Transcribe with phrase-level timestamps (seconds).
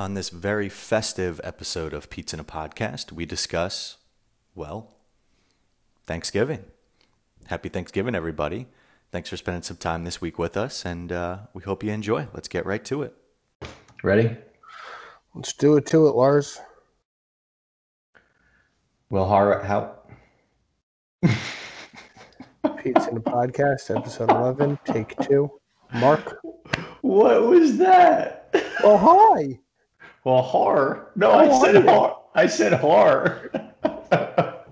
[0.00, 3.98] On this very festive episode of Pizza in a Podcast, we discuss,
[4.54, 4.94] well,
[6.06, 6.64] Thanksgiving.
[7.48, 8.66] Happy Thanksgiving, everybody.
[9.12, 12.28] Thanks for spending some time this week with us, and uh, we hope you enjoy.
[12.32, 13.14] Let's get right to it.
[14.02, 14.38] Ready?
[15.34, 16.58] Let's do it to it, Lars.
[19.10, 19.96] Will Har how?
[22.82, 25.50] Pizza in a podcast, episode 11, take two.
[25.92, 26.38] Mark.
[27.02, 28.48] What was that?
[28.82, 28.96] Oh,
[29.36, 29.58] hi.
[30.24, 31.10] Well, har.
[31.16, 31.92] No, Oh, I said hi.
[31.92, 32.16] har.
[32.34, 33.50] I said har.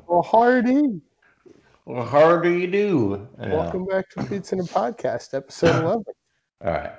[0.06, 1.00] Well, Hardy.
[1.84, 3.28] well, how do you do?
[3.38, 6.04] Welcome back to Pizza in the podcast, episode 11.
[6.64, 6.92] All right,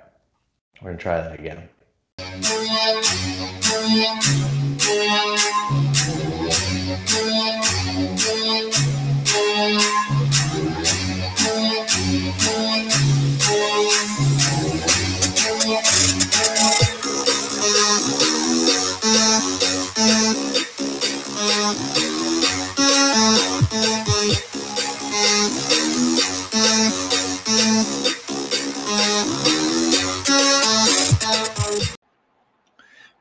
[0.82, 1.70] we're gonna try that again.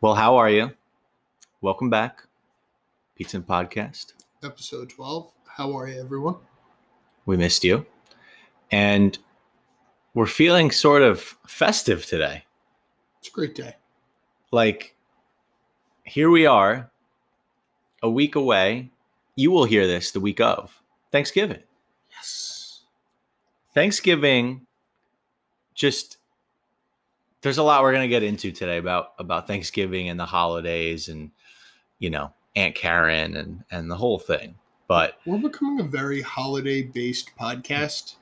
[0.09, 0.73] Well, how are you?
[1.61, 2.23] Welcome back.
[3.15, 4.15] Pizza and Podcast.
[4.43, 5.31] Episode 12.
[5.47, 6.37] How are you, everyone?
[7.27, 7.85] We missed you.
[8.71, 9.19] And
[10.15, 12.47] we're feeling sort of festive today.
[13.19, 13.77] It's a great day.
[14.51, 14.97] Like,
[16.05, 16.91] here we are,
[18.03, 18.91] a week away.
[19.37, 21.63] You will hear this the week of Thanksgiving.
[22.13, 22.85] Yes.
[23.75, 24.67] Thanksgiving
[25.75, 26.17] just
[27.43, 31.09] there's a lot we're going to get into today about about Thanksgiving and the holidays
[31.09, 31.31] and
[31.99, 34.57] you know Aunt Karen and and the whole thing.
[34.89, 38.15] But We're becoming a very holiday based podcast.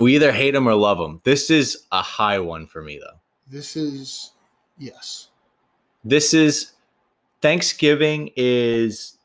[0.00, 1.20] we either hate them or love them.
[1.24, 3.18] This is a high one for me though.
[3.46, 4.32] This is,
[4.78, 5.28] yes.
[6.02, 6.72] This is
[7.42, 9.18] Thanksgiving is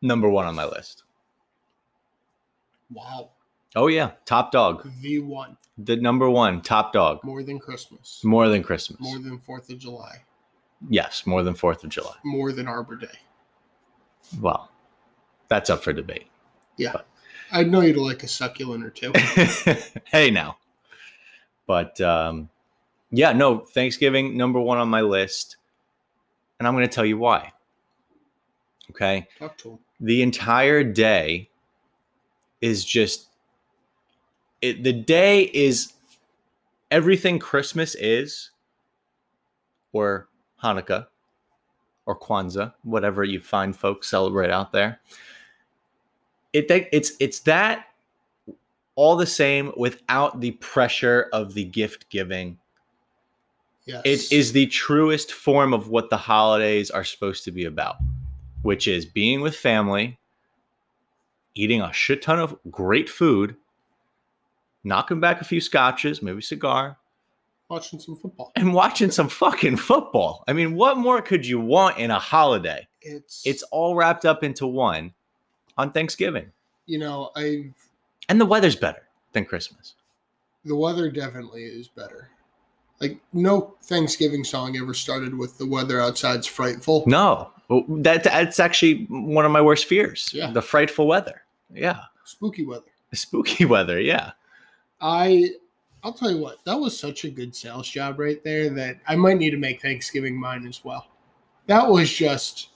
[0.00, 1.04] number 1 on my list.
[2.90, 3.30] Wow.
[3.76, 4.88] Oh yeah, top dog.
[5.00, 5.58] The one.
[5.84, 7.22] The number 1 top dog.
[7.24, 8.20] More than Christmas.
[8.24, 9.00] More than Christmas.
[9.00, 10.16] More than 4th of July.
[10.88, 12.14] yes, more than 4th of July.
[12.24, 13.06] More than Arbor Day.
[14.40, 14.70] Well,
[15.48, 16.26] that's up for debate.
[16.76, 16.96] Yeah.
[17.52, 19.12] I know you'd like a succulent or two.
[20.04, 20.56] hey now
[21.66, 22.48] but um
[23.10, 25.56] yeah no thanksgiving number one on my list
[26.58, 27.52] and i'm going to tell you why
[28.90, 29.78] okay Talk to him.
[30.00, 31.48] the entire day
[32.60, 33.29] is just
[34.62, 35.92] it, the day is
[36.90, 38.50] everything christmas is
[39.92, 40.28] or
[40.62, 41.06] hanukkah
[42.06, 45.00] or kwanzaa whatever you find folks celebrate out there
[46.52, 47.86] it it's it's that
[48.96, 52.58] all the same without the pressure of the gift giving
[53.86, 54.02] Yes.
[54.04, 57.96] it is the truest form of what the holidays are supposed to be about,
[58.62, 60.18] which is being with family,
[61.54, 63.56] eating a shit ton of great food,
[64.84, 66.96] knocking back a few scotches, maybe cigar,
[67.68, 68.52] watching some football.
[68.56, 70.44] and watching some fucking football.
[70.48, 72.86] I mean, what more could you want in a holiday?
[73.02, 75.12] It's, It's all wrapped up into one
[75.78, 76.50] on Thanksgiving.
[76.86, 77.72] you know, I've,
[78.28, 79.02] And the weather's better
[79.32, 79.94] than Christmas.
[80.64, 82.28] the weather definitely is better.
[83.00, 87.02] Like no Thanksgiving song ever started with the weather outside's frightful.
[87.06, 87.50] No,
[87.88, 90.28] that that's actually one of my worst fears.
[90.34, 90.50] Yeah.
[90.50, 91.40] The frightful weather.
[91.72, 92.00] Yeah.
[92.24, 92.84] Spooky weather.
[93.14, 93.98] Spooky weather.
[93.98, 94.32] Yeah.
[95.00, 95.50] I
[96.02, 99.16] I'll tell you what, that was such a good sales job right there that I
[99.16, 101.08] might need to make Thanksgiving mine as well.
[101.66, 102.70] That was just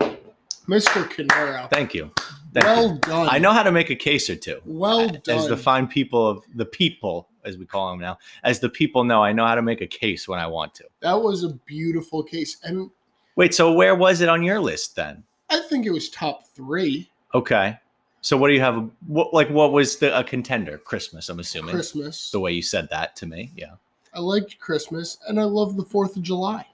[0.00, 1.04] Mr.
[1.08, 1.70] Canaro.
[1.70, 2.10] Thank you.
[2.52, 2.98] Thank well you.
[2.98, 3.28] done.
[3.30, 4.60] I know how to make a case or two.
[4.64, 5.38] Well done.
[5.38, 9.04] As the fine people of the people, as we call them now, as the people
[9.04, 10.84] know, I know how to make a case when I want to.
[11.00, 12.58] that was a beautiful case.
[12.64, 12.90] And
[13.36, 15.22] Wait, so where was it on your list then?
[15.48, 17.10] I think it was top three.
[17.34, 17.78] Okay.
[18.22, 18.90] So what do you have?
[19.06, 20.78] What like what was the a contender?
[20.78, 21.74] Christmas, I'm assuming.
[21.74, 22.30] Christmas.
[22.30, 23.74] The way you said that to me, yeah.
[24.12, 26.66] I liked Christmas and I love the Fourth of July.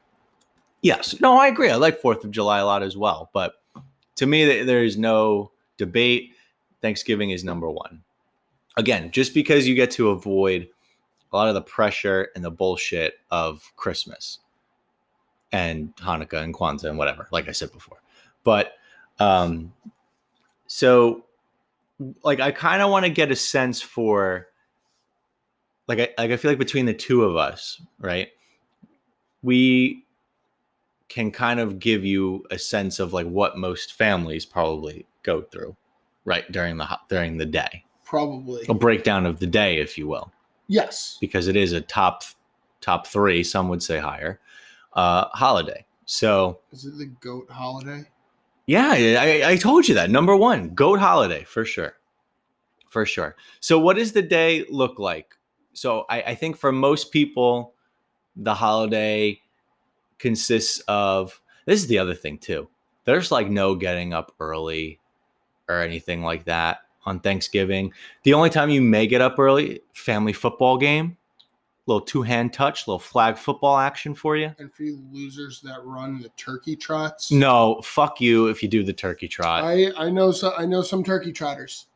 [0.83, 1.21] Yes.
[1.21, 1.71] No, I agree.
[1.71, 3.31] I like Fourth of July a lot as well.
[3.33, 3.55] But
[4.17, 6.33] to me, there is no debate.
[6.81, 8.03] Thanksgiving is number one.
[8.77, 10.69] Again, just because you get to avoid
[11.33, 14.39] a lot of the pressure and the bullshit of Christmas
[15.53, 18.03] and Hanukkah and Kwanzaa and whatever, like I said before.
[18.45, 18.75] But
[19.19, 19.73] um,
[20.67, 21.26] so,
[22.23, 24.47] like, I kind of want to get a sense for,
[25.89, 28.29] like, I like I feel like between the two of us, right?
[29.43, 30.05] We
[31.09, 35.77] can kind of give you a sense of like what most families probably go through
[36.25, 38.67] right during the during the day Probably.
[38.69, 40.33] a breakdown of the day if you will
[40.67, 41.17] Yes.
[41.21, 42.25] because it is a top
[42.81, 44.41] top three some would say higher
[44.95, 45.85] uh, holiday.
[46.07, 48.05] So Is it the goat holiday?
[48.67, 51.97] Yeah, I, I told you that number one goat holiday for sure,
[52.89, 53.37] for sure.
[53.61, 55.35] So what does the day look like?
[55.73, 57.75] So I, I think for most people,
[58.35, 59.41] the holiday
[60.19, 62.69] consists of this is the other thing too.
[63.05, 64.99] There's like no getting up early
[65.69, 67.93] or anything like that on Thanksgiving.
[68.25, 71.17] The only time you may get up early, family football game,
[71.87, 74.53] little two hand touch, little flag football action for you.
[74.59, 78.83] And for you losers that run the turkey trots, No, fuck you if you do
[78.85, 79.65] the turkey trot.
[79.65, 81.87] I I know some I know some turkey trotters.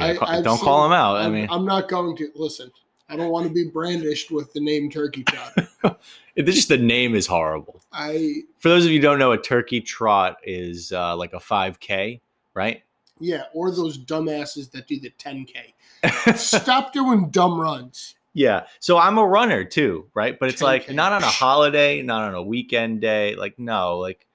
[0.00, 1.16] I- ca- I've don't seen- call them out.
[1.16, 2.70] I I'm, mean, I'm not going to listen.
[3.10, 5.98] I don't want to be brandished with the name turkey trot.
[6.36, 7.80] it's just the name is horrible.
[7.90, 11.38] I For those of you who don't know, a turkey trot is uh, like a
[11.38, 12.20] 5K,
[12.54, 12.82] right?
[13.18, 16.36] yeah, or those dumbasses that do the 10k.
[16.36, 18.14] Stop doing dumb runs.
[18.34, 18.66] Yeah.
[18.80, 20.38] So I'm a runner too, right?
[20.38, 20.94] But it's like 10K.
[20.94, 23.34] not on a holiday, not on a weekend day.
[23.34, 24.26] Like, no, like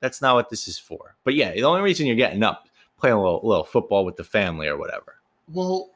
[0.00, 1.16] that's not what this is for.
[1.24, 2.68] But yeah, the only reason you're getting up,
[2.98, 5.16] playing a little, little football with the family or whatever.
[5.48, 5.90] Well,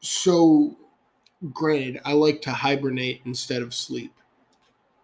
[0.00, 0.76] so
[1.52, 4.12] granted, I like to hibernate instead of sleep.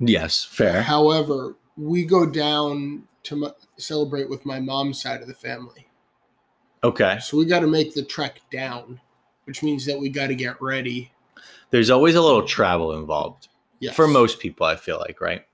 [0.01, 0.83] Yes, fair.
[0.83, 5.89] However, we go down to m- celebrate with my mom's side of the family.
[6.83, 7.19] Okay.
[7.21, 9.01] So we got to make the trek down,
[9.45, 11.11] which means that we got to get ready.
[11.71, 13.49] There's always a little travel involved
[13.81, 13.95] Yes.
[13.97, 15.45] for most people, I feel like, right?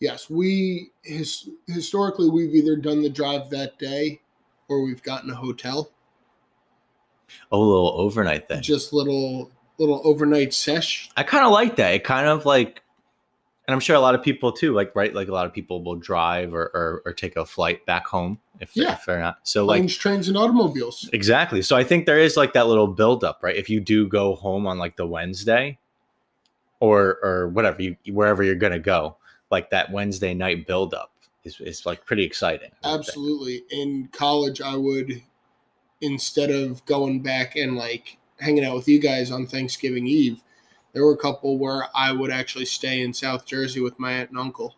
[0.00, 4.20] Yes, we his, historically we've either done the drive that day
[4.68, 5.90] or we've gotten a hotel.
[7.50, 8.62] Oh, a little overnight thing.
[8.62, 11.10] Just little little overnight sesh.
[11.16, 11.94] I kind of like that.
[11.94, 12.82] It kind of like,
[13.66, 15.14] and I'm sure a lot of people too, like, right?
[15.14, 18.38] Like a lot of people will drive or, or, or take a flight back home
[18.60, 18.92] if, they're, Yeah.
[18.92, 19.38] if they're not.
[19.42, 21.08] So, like, trains, and automobiles.
[21.12, 21.62] Exactly.
[21.62, 23.56] So I think there is like that little buildup, right?
[23.56, 25.78] If you do go home on like the Wednesday
[26.80, 29.16] or or whatever you wherever you're gonna go,
[29.50, 31.10] like that Wednesday night buildup
[31.44, 32.70] is, is like pretty exciting.
[32.82, 33.08] I would think.
[33.08, 33.62] Absolutely.
[33.70, 35.22] In college, I would
[36.00, 40.42] instead of going back and like hanging out with you guys on Thanksgiving Eve,
[40.94, 44.30] there were a couple where I would actually stay in South Jersey with my aunt
[44.30, 44.74] and uncle,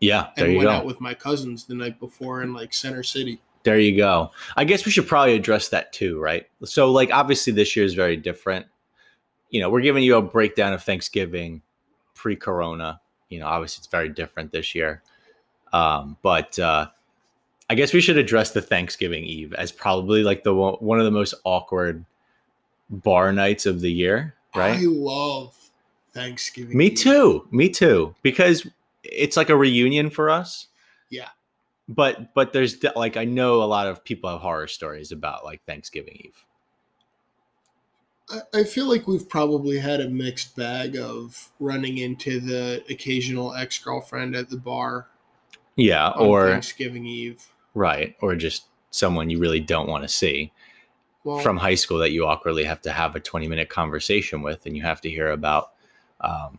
[0.00, 0.74] Yeah, there and you went go.
[0.74, 3.40] out with my cousins the night before in like Center City.
[3.62, 4.30] there you go.
[4.56, 6.46] I guess we should probably address that too, right?
[6.64, 8.66] So like obviously this year is very different.
[9.50, 11.62] You know, we're giving you a breakdown of Thanksgiving
[12.14, 13.00] pre-corona.
[13.28, 15.02] You know, obviously it's very different this year.
[15.72, 16.88] Um, but uh
[17.70, 21.04] I guess we should address the Thanksgiving Eve as probably like the one one of
[21.06, 22.04] the most awkward
[22.90, 25.56] bar nights of the year, I love
[26.12, 26.76] Thanksgiving.
[26.76, 26.98] Me Eve.
[26.98, 27.48] too.
[27.50, 28.14] Me too.
[28.22, 28.66] Because
[29.02, 30.68] it's like a reunion for us.
[31.10, 31.28] Yeah.
[31.88, 35.62] But but there's like I know a lot of people have horror stories about like
[35.66, 36.44] Thanksgiving Eve.
[38.30, 43.54] I, I feel like we've probably had a mixed bag of running into the occasional
[43.54, 45.08] ex girlfriend at the bar
[45.76, 47.44] Yeah, or Thanksgiving Eve.
[47.74, 50.52] right, or just someone you really don't want to see
[51.24, 54.66] Well, from high school that you awkwardly have to have a 20 minute conversation with
[54.66, 55.72] and you have to hear about
[56.20, 56.58] um,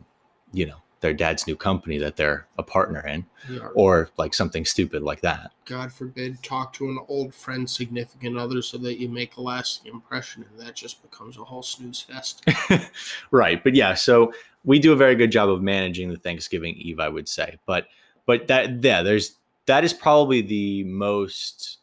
[0.53, 4.65] you know, their dad's new company that they're a partner in yeah, or like something
[4.65, 5.51] stupid like that.
[5.65, 9.91] God forbid, talk to an old friend, significant other, so that you make a lasting
[9.91, 12.43] impression, and that just becomes a whole snooze fest.
[13.31, 14.33] right but yeah so
[14.63, 17.87] we do a very good job of managing the thanksgiving eve i would say but
[18.25, 19.35] but that yeah there's
[19.67, 21.79] that is probably the most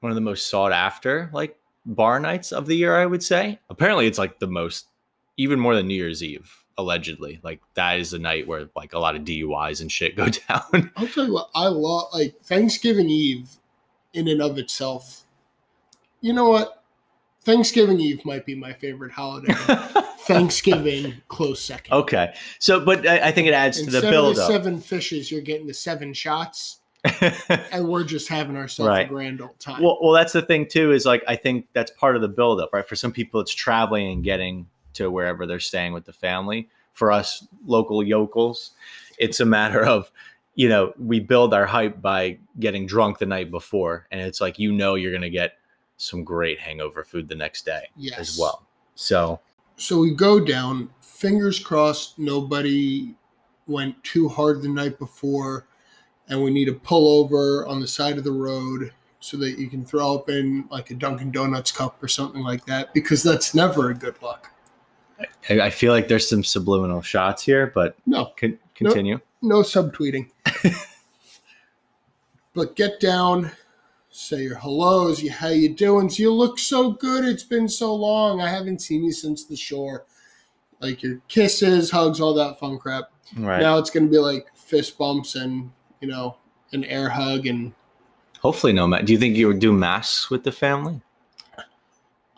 [0.00, 3.58] one of the most sought after like bar nights of the year i would say
[3.70, 4.88] apparently it's like the most
[5.36, 8.98] even more than new year's eve allegedly like that is the night where like a
[8.98, 13.08] lot of duis and shit go down I'll tell you what, I love like Thanksgiving
[13.08, 13.48] Eve,
[14.12, 15.22] in and of itself.
[16.20, 16.82] You know what?
[17.42, 19.52] Thanksgiving Eve might be my favorite holiday.
[20.20, 21.92] Thanksgiving, close second.
[21.92, 25.40] okay so but i, I think it adds to the build up seven fishes, you're
[25.40, 29.06] getting the seven shots, and we're just having ourselves Right.
[29.06, 29.82] a grand old time.
[29.82, 30.92] Well, well, that's the thing too.
[30.92, 32.86] Is like I think that's part of the buildup, right?
[32.86, 36.68] For some people, it's traveling and getting to wherever they're staying with the family.
[36.92, 38.72] For us local yokels,
[39.18, 40.10] it's a matter of
[40.54, 44.58] you know we build our hype by getting drunk the night before, and it's like
[44.58, 45.52] you know you're gonna get
[45.96, 48.18] some great hangover food the next day yes.
[48.18, 48.66] as well.
[48.94, 49.40] So
[49.76, 50.90] So we go down.
[51.00, 53.14] Fingers crossed, nobody
[53.66, 55.66] went too hard the night before,
[56.30, 59.68] and we need to pull over on the side of the road so that you
[59.68, 63.54] can throw up in like a Dunkin' Donuts cup or something like that, because that's
[63.54, 64.48] never a good look.
[65.50, 69.20] I, I feel like there's some subliminal shots here, but No, con- continue.
[69.42, 70.30] no subtweeting.
[72.54, 73.50] but get down,
[74.10, 76.10] say your hellos, you how you doing?
[76.14, 77.24] You look so good.
[77.24, 78.40] It's been so long.
[78.40, 80.04] I haven't seen you since the shore.
[80.80, 83.10] like your kisses, hugs, all that fun crap.
[83.36, 83.60] Right.
[83.60, 85.70] Now it's going to be like fist bumps and
[86.00, 86.36] you know
[86.72, 87.72] an air hug and
[88.40, 88.86] Hopefully, no.
[88.86, 91.02] ma- Do you think you would do mass with the family?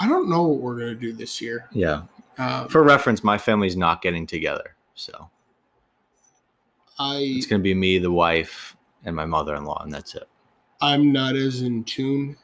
[0.00, 1.68] I don't know what we're going to do this year.
[1.70, 2.02] Yeah.
[2.38, 5.30] Um, For reference, my family's not getting together, so
[6.98, 10.28] I it's gonna be me, the wife, and my mother-in-law, and that's it.
[10.80, 12.36] I'm not as in tune.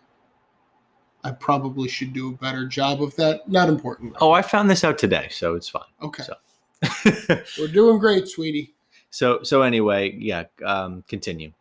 [1.24, 3.48] I probably should do a better job of that.
[3.48, 4.12] Not important.
[4.14, 4.28] though.
[4.28, 5.82] Oh, I found this out today, so it's fine.
[6.02, 6.22] okay.
[6.22, 8.74] so- We're doing great, sweetie.
[9.10, 10.44] So so anyway, yeah.
[10.64, 11.52] Um, continue.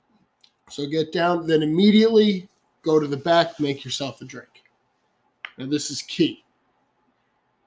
[0.70, 2.50] So get down, then immediately
[2.82, 4.63] go to the back, make yourself a drink.
[5.58, 6.44] Now, this is key.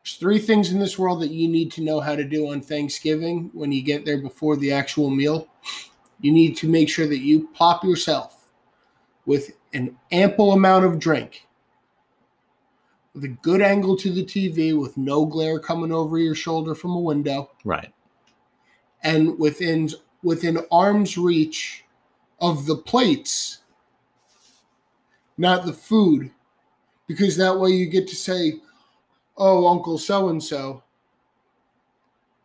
[0.02, 2.60] There's three things in this world that you need to know how to do on
[2.60, 5.48] Thanksgiving when you get there before the actual meal.
[6.20, 8.50] You need to make sure that you plop yourself
[9.26, 11.46] with an ample amount of drink,
[13.14, 16.92] with a good angle to the TV, with no glare coming over your shoulder from
[16.92, 17.92] a window Right.
[19.02, 19.90] And within
[20.22, 21.84] within arm's reach
[22.40, 23.58] of the plates
[25.38, 26.30] not the food
[27.06, 28.54] because that way you get to say
[29.36, 30.82] oh uncle so and so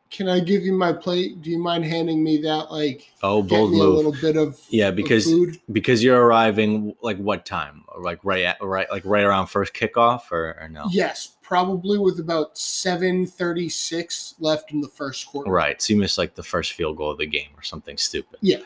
[0.10, 3.72] can i give you my plate do you mind handing me that like Oh, bold
[3.72, 7.84] me a little bit of Yeah, of because food because you're arriving like what time?
[7.98, 10.90] Like right at right like right around first kickoff or, or no?
[10.92, 15.82] yes probably with about 736 left in the first quarter Right.
[15.82, 18.40] So you missed like the first field goal of the game or something stupid.
[18.42, 18.58] Yeah.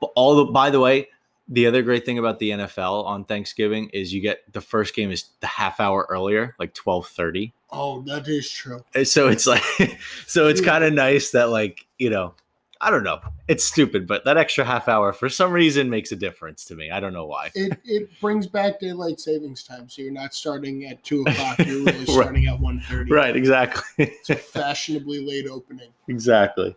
[0.00, 1.08] But all the by the way,
[1.48, 5.10] the other great thing about the NFL on Thanksgiving is you get the first game
[5.10, 7.52] is the half hour earlier, like twelve thirty.
[7.72, 9.62] oh that is true So it's like
[10.26, 10.66] so it's Yeah.
[10.68, 12.34] kind of nice that like, you know,
[12.80, 13.18] I don't know.
[13.48, 16.90] It's stupid, but that extra half hour for some reason makes a difference to me.
[16.90, 17.50] I don't know why.
[17.54, 21.78] it, it brings back daylight savings time so you're not starting at 2 o'clock you're
[21.80, 22.06] really Right.
[22.06, 23.82] starting at 1.30 Right, exactly.
[23.98, 26.76] it's a fashionably late opening exactly.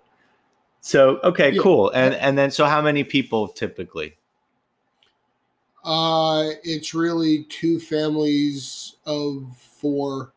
[0.84, 1.62] So, okay, Yeah.
[1.62, 1.92] cool.
[1.92, 4.18] And and then so how many people typically?
[5.84, 10.32] uh it's really two families of four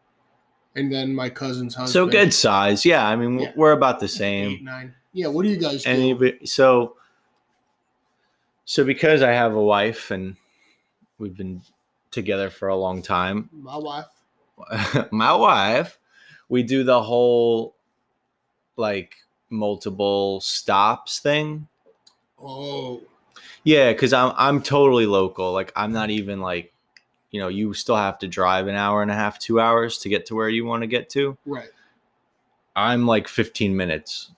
[0.76, 2.84] and then my cousin's husband So good size.
[2.84, 3.52] Yeah, I mean Yeah.
[3.56, 4.50] we're about the same.
[4.52, 6.96] eight nine yeah what do you guys do so
[8.66, 10.36] so because I have a wife and
[11.18, 11.62] we've been
[12.10, 14.06] together for a long time, my wife
[15.10, 15.98] my wife,
[16.48, 17.74] we do the whole
[18.76, 19.16] like
[19.50, 21.68] multiple stops thing.
[22.40, 23.02] oh
[23.64, 25.52] Yeah, because I'm I'm totally local.
[25.52, 26.72] Like I'm not even like,
[27.30, 30.08] you know, you still have to drive an hour and a half, two hours to
[30.08, 31.36] get to where you want to get to.
[31.46, 31.68] right
[32.76, 34.32] I'm like 15 minutes,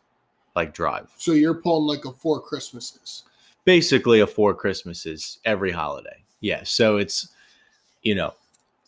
[0.57, 1.09] like drive.
[1.17, 3.23] so you're pulling like a four christmases.
[3.65, 6.23] Basically, a four Christmases every holiday.
[6.41, 7.29] Yeah, so it's,
[8.03, 8.33] you know,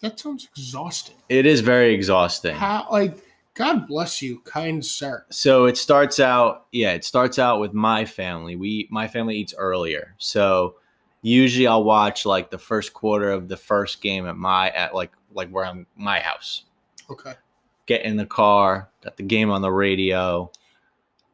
[0.00, 1.16] that sounds exhausting.
[1.28, 2.54] It is very exhausting.
[2.54, 5.24] how like god bless you kind sir.
[5.30, 8.54] So it starts out yeah it starts out with my family.
[8.54, 10.14] We my family eats earlier.
[10.18, 10.76] So
[11.22, 15.10] usually i'll watch like the first quarter of the first game at my at like
[15.34, 16.62] like where i'm my house.
[17.10, 17.34] Okay.
[17.86, 20.48] Get in the car got the game on the radio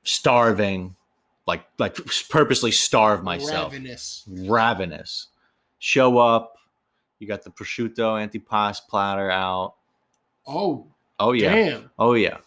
[0.05, 0.95] starving
[1.47, 1.97] like like
[2.29, 3.73] purposely starve myself.
[3.73, 4.25] Ravenous.
[4.29, 5.29] Ravenous.
[5.79, 6.55] Show up.
[7.19, 9.75] You got the prosciutto antipasto platter out.
[10.47, 10.87] Oh
[11.19, 11.55] oh yeah.
[11.55, 11.91] damn.
[11.99, 12.39] Oh yeah.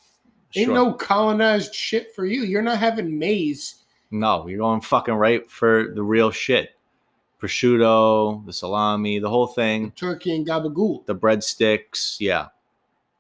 [0.56, 2.44] Ain't no colonized shit for you.
[2.44, 3.84] You're not having maize.
[4.10, 6.72] No, you're going fucking right for the real shit.
[7.42, 11.06] Prosciutto, the salami, the whole thing, turkey and gabagool.
[11.06, 12.18] The breadsticks.
[12.20, 12.48] Yeah.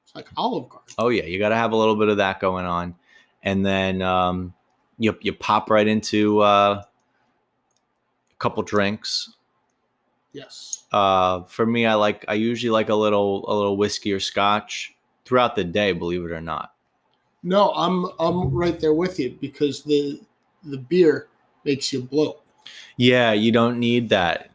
[0.03, 0.93] it's like olive garden.
[0.97, 2.95] Oh yeah, you got to have a little bit of that going on,
[3.47, 4.53] and then um,
[4.99, 9.35] you you pop right into uh, a couple drinks.
[10.33, 14.19] yes Uh, for me, I like I usually like a little a little whiskey or
[14.19, 15.93] scotch throughout the day.
[15.93, 16.73] Believe it or not.
[17.41, 20.19] No, I'm I'm right there with you because the
[20.65, 21.29] the beer
[21.63, 22.41] makes you bloat.
[22.97, 24.51] Yeah, you don't need that.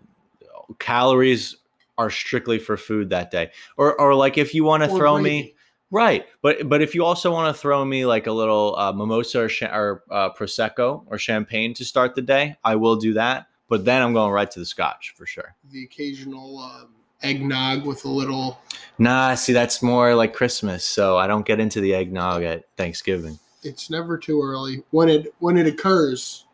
[0.78, 1.56] Calories
[1.96, 5.54] are strictly for food that day, or or like if you want to throw me.
[5.92, 9.42] Right, but but if you also want to throw me like a little uh, mimosa
[9.42, 13.46] or, cha- or uh, prosecco or champagne to start the day, I will do that.
[13.68, 15.54] But then I'm going right to the scotch for sure.
[15.70, 18.58] the occasional um, eggnog with a little.
[18.98, 23.38] Nah, see that's more like Christmas, so I don't get into the eggnog at Thanksgiving.
[23.62, 24.82] It's never too early.
[24.92, 26.46] When it when it occurs,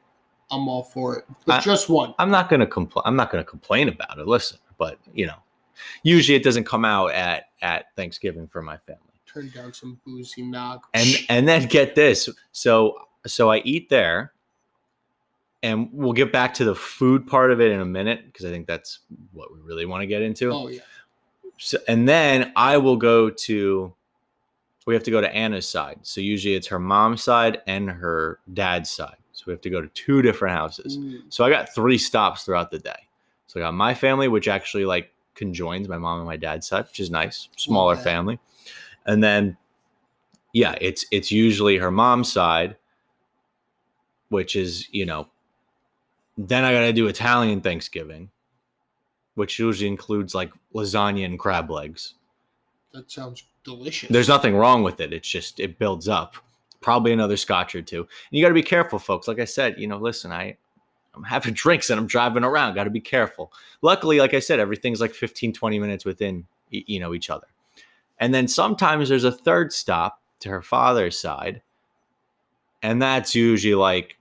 [0.50, 1.24] I'm all for it.
[1.46, 2.12] But I- just one.
[2.18, 3.04] I'm not gonna complain.
[3.06, 4.26] I'm not gonna complain about it.
[4.26, 5.38] Listen, but you know,
[6.02, 9.02] usually it doesn't come out at at Thanksgiving for my family.
[9.40, 10.84] Turn down some boozy nog.
[10.94, 12.94] and and then get this so
[13.26, 14.32] so i eat there
[15.62, 18.50] and we'll get back to the food part of it in a minute because i
[18.50, 19.00] think that's
[19.32, 20.80] what we really want to get into oh yeah,
[21.58, 23.92] so, and then i will go to
[24.88, 25.98] we have to go to Anna's side.
[26.00, 29.16] So usually it's her mom's side and her dad's side.
[29.32, 30.96] So we have to go to two different houses.
[30.96, 33.06] Ooh, So I got three stops throughout the day.
[33.48, 36.86] So I got my family, which actually like conjoins my mom and my dad's side,
[36.86, 38.38] which is nice, smaller family.
[39.08, 39.56] And then,
[40.52, 42.76] yeah, it's it's usually her mom's side,
[44.28, 45.26] which is you know.
[46.36, 48.30] Then I got to do Italian Thanksgiving,
[49.34, 52.14] which usually includes like lasagna and crab legs.
[52.92, 54.10] that sounds delicious.
[54.10, 55.12] There's nothing wrong with it.
[55.12, 56.36] It's just it builds up.
[56.80, 58.00] Probably another scotch or two.
[58.02, 59.26] And you got to be careful, folks.
[59.26, 60.56] Like I said, you know, listen, I
[61.14, 62.74] I'm having drinks and I'm driving around.
[62.74, 63.52] Got to be careful.
[63.82, 67.46] Luckily, like I said, everything's like 15 20 minutes within you know each other.
[68.20, 71.62] And then sometimes there's a third stop to her father's side.
[72.82, 74.16] And that's usually like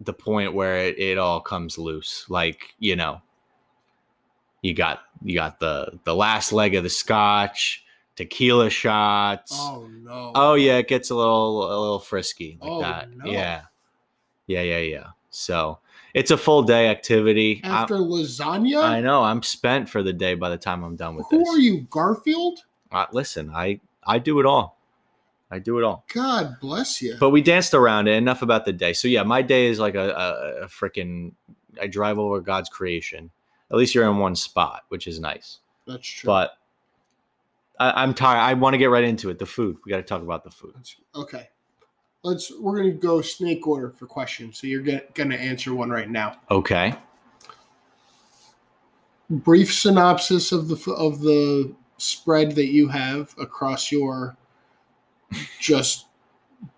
[0.00, 2.26] the point where it, it all comes loose.
[2.28, 3.20] Like, you know,
[4.62, 7.84] you got you got the the last leg of the scotch,
[8.16, 9.52] tequila shots.
[9.54, 10.32] Oh no.
[10.34, 13.10] Oh yeah, it gets a little a little frisky like Oh, that.
[13.16, 13.30] no.
[13.30, 13.62] Yeah.
[14.46, 15.06] Yeah, yeah, yeah.
[15.30, 15.78] So
[16.16, 17.60] it's a full day activity.
[17.62, 18.82] I- After lasagna?
[18.82, 21.48] I know I'm spent for the day by the time I'm done with Who this.
[21.48, 22.60] are you, Garfield?
[22.90, 24.78] Uh, listen, I I do it all.
[25.50, 26.04] I do it all.
[26.12, 27.16] God bless you.
[27.20, 28.14] But we danced around it.
[28.14, 28.92] Enough about the day.
[28.92, 31.32] So yeah, my day is like a, a, a freaking.
[31.80, 33.30] I drive over God's creation.
[33.70, 35.58] At least you're in one spot, which is nice.
[35.86, 36.26] That's true.
[36.28, 36.56] But
[37.78, 38.38] I, I'm tired.
[38.40, 39.38] I want to get right into it.
[39.38, 39.76] The food.
[39.84, 40.74] We got to talk about the food.
[41.14, 41.48] Okay.
[42.26, 42.50] Let's.
[42.58, 44.58] We're gonna go snake order for questions.
[44.58, 46.40] So you're gonna, gonna answer one right now.
[46.50, 46.92] Okay.
[49.30, 54.36] Brief synopsis of the of the spread that you have across your
[55.60, 56.06] just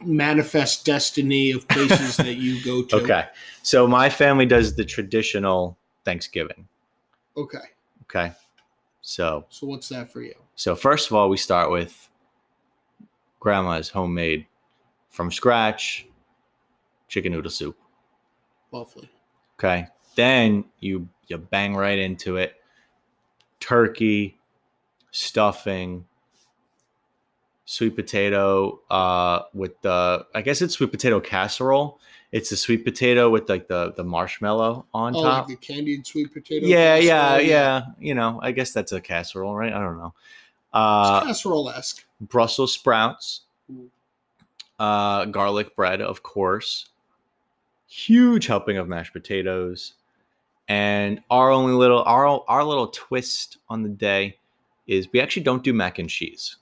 [0.05, 2.97] manifest destiny of places that you go to.
[2.97, 3.25] Okay.
[3.63, 6.69] So my family does the traditional Thanksgiving.
[7.39, 7.59] Okay.
[8.03, 8.33] Okay.
[9.01, 10.35] So So what's that for you?
[10.57, 12.09] so first of all, we start with
[13.41, 14.45] grandma's homemade
[15.09, 16.07] from scratch
[17.09, 17.77] chicken noodle soup.
[18.73, 19.11] Lovely.
[19.59, 19.87] Okay.
[20.15, 22.55] Then you you bang right into it.
[23.61, 24.39] Turkey,
[25.11, 26.05] stuffing,
[27.65, 31.99] sweet potato uh with the I guess it's sweet potato casserole.
[32.31, 35.21] It's the sweet potato with like the the marshmallow on top.
[35.21, 35.49] Oh, top.
[35.49, 36.67] like the candied sweet potato.
[36.67, 37.47] yeah, yeah, casserole?
[37.49, 37.83] yeah.
[37.99, 39.73] You know, I guess that's a casserole, right?
[39.73, 40.15] I don't know.
[40.15, 42.05] It's Uh casserole esque.
[42.21, 43.43] Brussels sprouts.
[44.79, 46.91] Uh, garlic bread, of course,
[47.87, 49.95] huge helping of mashed potatoes,
[50.69, 54.39] and our only little our our little twist on the day
[54.87, 56.57] is we actually don't do mac and cheese.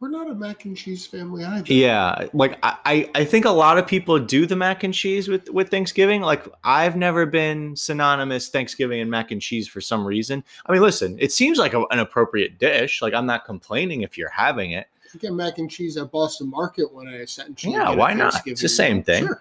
[0.00, 1.72] We're not a mac and cheese family either.
[1.72, 5.50] Yeah, like I, I think a lot of people do the mac and cheese with
[5.50, 6.22] with Thanksgiving.
[6.22, 10.44] Like I've never been synonymous Thanksgiving and mac and cheese for some reason.
[10.66, 13.02] I mean, listen, it seems like a, an appropriate dish.
[13.02, 14.86] Like I'm not complaining if you're having it.
[15.14, 17.72] I get mac and cheese at Boston Market when I essentially.
[17.72, 18.46] Yeah, why not?
[18.46, 19.26] It's the same thing.
[19.26, 19.40] Sure.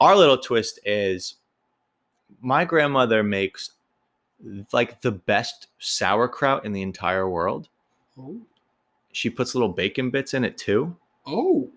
[0.00, 1.34] our little twist is
[2.40, 3.70] my grandmother makes
[4.72, 7.68] like the best sauerkraut in the entire world.
[8.18, 8.40] Oh,
[9.12, 10.96] She puts little bacon bits in it too.
[11.26, 11.70] oh,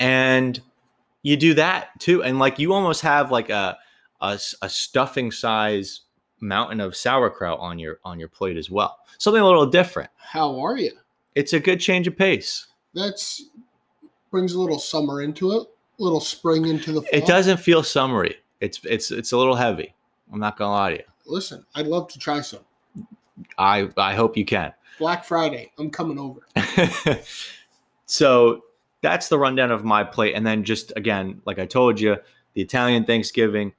[0.00, 0.60] And
[1.22, 2.22] you do that too.
[2.24, 3.78] And like you almost have like a
[4.20, 6.00] a stuffing size
[6.40, 8.98] mountain of sauerkraut on your on your plate as well.
[9.18, 10.10] Something a little different.
[10.16, 10.92] how are you?
[11.34, 12.66] It's a good change of pace.
[12.94, 13.44] That's
[14.30, 15.66] brings a little summer into it,
[15.98, 17.10] a little spring into the fall.
[17.12, 18.36] It doesn't feel summery.
[18.60, 19.94] It's it's it's a little heavy.
[20.32, 21.04] I'm not gonna lie to you.
[21.26, 22.60] Listen, I'd love to try some
[23.58, 24.72] I I hope you can.
[24.98, 25.72] Black Friday.
[25.78, 26.40] I'm coming over.
[28.06, 28.62] so
[29.02, 32.16] that's the rundown of my plate and then just again like i told you
[32.54, 33.72] the italian thanksgiving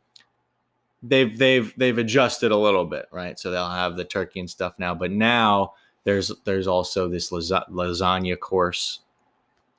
[1.02, 4.74] they've they've they've adjusted a little bit right so they'll have the turkey and stuff
[4.78, 9.00] now but now there's there's also this lasagna course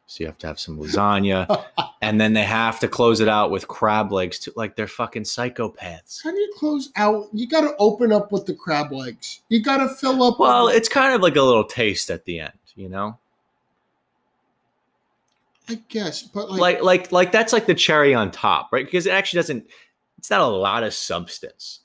[0.07, 1.65] so you have to have some lasagna
[2.03, 5.23] and then they have to close it out with crab legs too like they're fucking
[5.23, 7.29] psychopaths How do you close out?
[7.33, 9.41] You got to open up with the crab legs.
[9.49, 10.39] You got to fill up.
[10.39, 13.19] well with- it's kind of like a little taste at the end you know
[15.69, 18.85] I guess, but like, like like like that's like the cherry on top, right?
[18.85, 19.67] Because it actually doesn't.
[20.19, 21.81] It's not a lot of substance.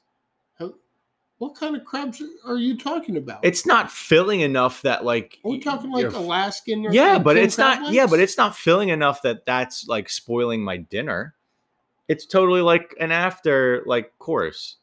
[1.40, 3.40] What kind of crabs are you talking about?
[3.44, 5.40] It's not filling enough that like.
[5.46, 6.86] Are we talking like Alaskan?
[6.86, 7.92] Or Yeah, like but it's not.
[7.92, 11.36] Yeah, but it's not filling enough that that's like spoiling my dinner.
[12.10, 14.78] It's totally like an after like course.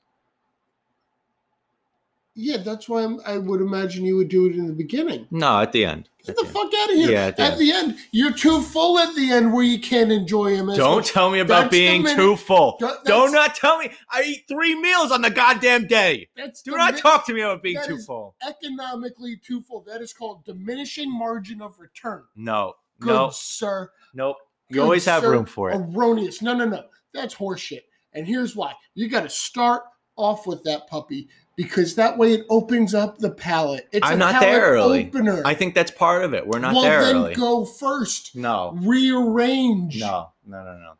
[2.38, 5.26] Yeah, that's why I'm, I would imagine you would do it in the beginning.
[5.30, 6.10] No, at the end.
[6.18, 6.54] Get At the the end.
[6.54, 7.10] fuck out of here.
[7.12, 7.92] Yeah, at at the the, end.
[7.92, 7.98] end.
[8.12, 10.68] you're too full at the end where you can't enjoy him.
[10.68, 11.12] As Don't much.
[11.12, 12.76] tell me about That's being too full.
[12.80, 13.90] That- Do that's- not tell me.
[14.10, 16.28] I eat three meals on the goddamn day.
[16.36, 18.36] That's Do not talk to me about being too full.
[18.46, 19.80] economically too full.
[19.86, 22.24] That is called diminishing margin of return.
[22.36, 23.90] No, Good no, sir.
[24.14, 24.36] nope.
[24.68, 25.30] You Good always have sir.
[25.30, 25.76] room for it.
[25.76, 26.42] Erroneous.
[26.42, 26.84] No, no, no.
[27.14, 27.82] That's horseshit.
[28.12, 28.74] And here's why.
[28.94, 29.84] You got to start
[30.16, 33.88] off with that puppy because that way it opens up the palate.
[33.92, 35.06] It's I'm a not palate there early.
[35.08, 35.42] opener.
[35.44, 36.46] I think that's part of it.
[36.46, 37.34] We're not well, there then early.
[37.34, 38.36] go first.
[38.36, 39.98] No, Rearrange.
[39.98, 40.92] no, no, no, no.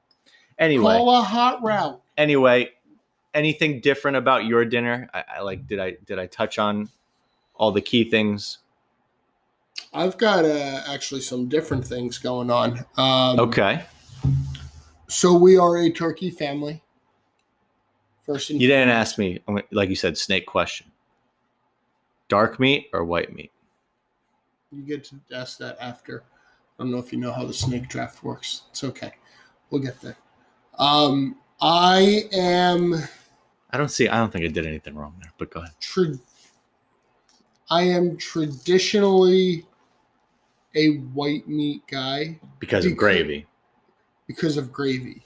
[0.59, 2.01] Anyway, Call a hot route.
[2.17, 2.71] anyway,
[3.35, 5.09] anything different about your dinner?
[5.13, 5.67] I, I like.
[5.67, 6.89] Did I did I touch on
[7.55, 8.59] all the key things?
[9.93, 12.85] I've got uh, actually some different things going on.
[12.97, 13.85] Um, Okay,
[15.09, 16.83] So we are a turkey family.
[18.27, 19.41] First and you didn't ask me.
[19.71, 20.91] Like you said, snake question.
[22.29, 23.53] Dark meat or white meat?
[24.73, 26.25] You get to ask that after.
[26.79, 28.63] I don't know if you know how the snake draft works.
[28.71, 29.13] It's okay.
[29.71, 30.17] We'll get there.
[30.79, 32.95] Um, I am
[33.71, 34.09] I don't see.
[34.09, 35.33] I don't think I did anything wrong there.
[35.39, 35.73] But go ahead.
[35.81, 36.19] tra-
[37.71, 39.65] I am traditionally
[40.75, 43.47] a white meat guy Because of gravy.
[44.27, 45.23] because of gravy.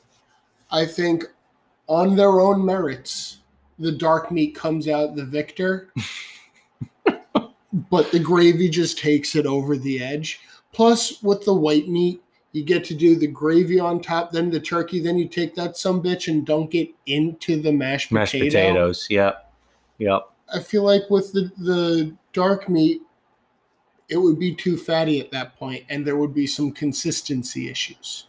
[0.71, 1.25] I think
[1.91, 3.39] on their own merits,
[3.81, 5.93] the dark meat comes out the victor.
[7.91, 10.41] but the gravy just takes it over the edge.
[10.73, 12.23] Plus, with the white meat,
[12.53, 15.77] you get to do the gravy on top, then the turkey, then you take that
[15.77, 18.49] some bitch and dunk it into the mashed, Mashed potato.
[18.51, 19.07] potatoes.
[19.11, 19.53] Yep.
[19.99, 20.31] Yep.
[20.55, 23.03] I feel like with the, the dark meat,
[24.09, 28.27] it would be too fatty at that point, and there would be some consistency issues.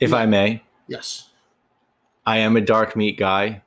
[0.00, 1.27] If I may, Yes.
[2.28, 3.62] I am a dark meat guy.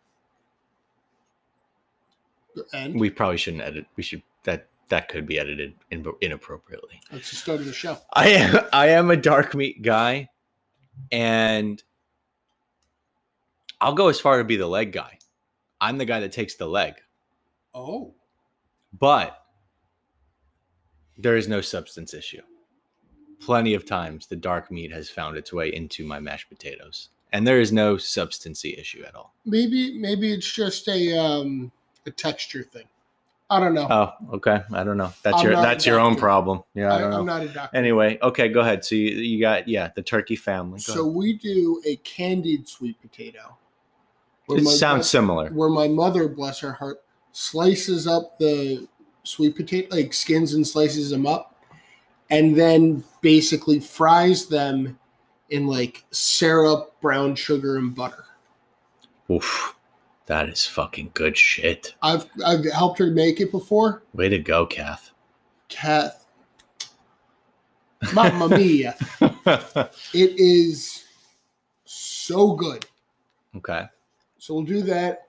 [2.73, 3.85] And We probably shouldn't edit.
[3.95, 6.99] We should that that could be edited in, inappropriately.
[7.09, 7.97] that's the start of the show.
[8.13, 10.29] I am I am a dark meat guy,
[11.11, 11.81] and
[13.79, 15.17] I'll go as far to be the leg guy.
[15.79, 16.93] I'm the guy that takes the leg,
[17.73, 18.13] Oh.
[18.99, 19.43] but
[21.17, 22.41] there is no substance issue.
[23.39, 27.47] Plenty of times the dark meat has found its way into my mashed potatoes, and
[27.47, 29.33] there is no substancy issue at all.
[29.45, 31.71] Maybe maybe it's just a um
[32.05, 32.85] a texture thing.
[33.49, 33.87] I don't know.
[33.89, 34.61] Oh, okay.
[34.71, 35.11] I don't know.
[35.23, 36.63] That's I'm your that's your own problem.
[36.73, 37.19] Yeah, I don't I, know.
[37.19, 37.77] am not a doctor.
[37.77, 38.85] Anyway, okay, go ahead.
[38.85, 40.77] So you, you got yeah, the turkey family.
[40.77, 41.15] Go so ahead.
[41.15, 43.57] we do a candied sweet potato.
[44.49, 45.49] It sounds mo- similar.
[45.49, 47.01] where my mother, bless her heart,
[47.33, 48.87] slices up the
[49.23, 51.61] sweet potato, like skins and slices them up,
[52.29, 54.97] and then basically fries them
[55.51, 58.25] in like syrup, brown sugar, and butter.
[59.29, 59.75] Oof,
[60.25, 61.93] that is fucking good shit.
[62.01, 64.03] I've I've helped her make it before.
[64.13, 65.11] Way to go, Kath.
[65.69, 66.25] Kath,
[68.13, 68.95] Mamma mia!
[70.13, 71.03] It is
[71.85, 72.85] so good.
[73.57, 73.85] okay,
[74.37, 75.27] So we'll do that.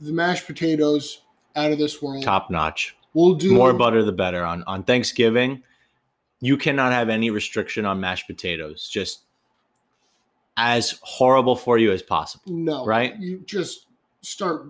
[0.00, 1.22] The mashed potatoes
[1.56, 2.22] out of this world.
[2.22, 2.96] top notch.
[3.14, 4.44] We'll do More butter, the better.
[4.44, 5.62] On on Thanksgiving,
[6.40, 8.88] you cannot have any restriction on mashed potatoes.
[8.88, 9.20] Just
[10.56, 12.44] as horrible for you as possible.
[12.52, 13.16] No, Right?
[13.18, 13.86] You just
[14.22, 14.66] start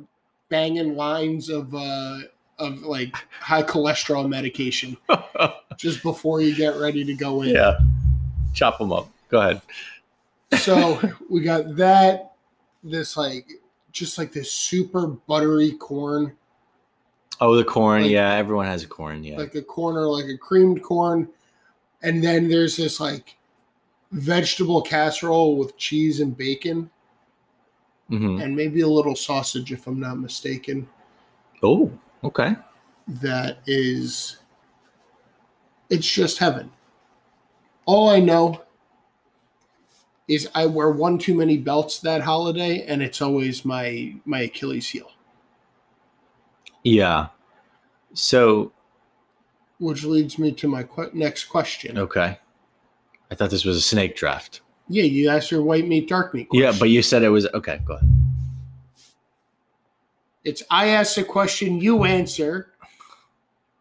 [0.49, 2.19] banging lines of uh
[2.59, 4.97] of like high cholesterol medication
[5.77, 7.51] just before you get ready to go in.
[7.55, 7.79] yeah,
[8.53, 9.09] chop them up.
[9.31, 9.63] Go ahead.
[10.59, 12.33] So we got that,
[12.85, 13.49] this like
[13.93, 16.37] just like this super buttery corn,
[17.41, 18.03] Oh, the corn.
[18.03, 19.25] Like- yeah, everyone has a corn.
[19.25, 19.39] Yeah.
[19.39, 21.29] like a corner, like a creamed corn,
[22.03, 23.37] and then there's this like
[24.13, 26.91] vegetable casserole with cheese and bacon,
[28.09, 30.89] hmm and maybe a little sausage if I'm not mistaken.
[31.63, 31.91] Oh,
[32.25, 32.57] okay.
[33.07, 34.39] that is
[35.91, 36.71] it's just heaven.
[37.85, 38.63] All I know
[40.29, 44.89] is I wear one too many belts that holiday and it's always my my Achilles
[44.89, 45.11] heel.
[46.85, 47.29] Yeah.
[48.15, 48.73] So
[49.81, 51.99] Which leads me to my que- next question.
[51.99, 52.39] okay.
[53.31, 54.61] I thought this was a snake draft.
[54.89, 56.65] Yeah, you asked your white meat, dark meat question.
[56.65, 57.81] Yeah, but you said it was okay.
[57.85, 58.09] Go ahead.
[60.45, 62.73] it's I ask a question, you answer.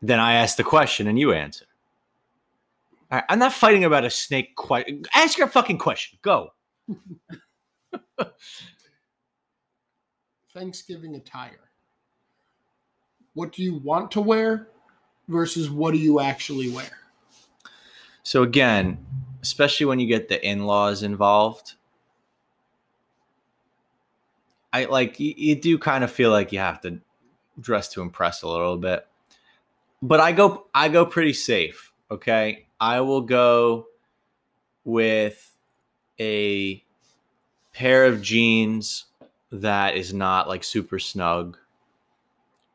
[0.02, 1.66] Then I ask the question and you answer.
[3.12, 5.04] All right, I'm not fighting about a snake question.
[5.14, 6.20] Ask your fucking question.
[6.22, 6.52] Go.
[10.54, 11.72] Thanksgiving attire.
[13.34, 14.70] What do you want to wear
[15.30, 16.90] versus what do you actually wear?
[18.24, 19.06] So again,
[19.42, 21.76] especially when you get the in-laws involved,
[24.74, 27.00] I like you, you do kind of feel like you have to
[27.60, 29.08] dress to impress a little bit.
[30.02, 32.68] But I go I go pretty safe, okay?
[32.80, 33.88] I will go
[34.84, 35.56] with
[36.20, 36.84] a
[37.74, 39.06] pair of jeans
[39.52, 41.58] that is not like super snug.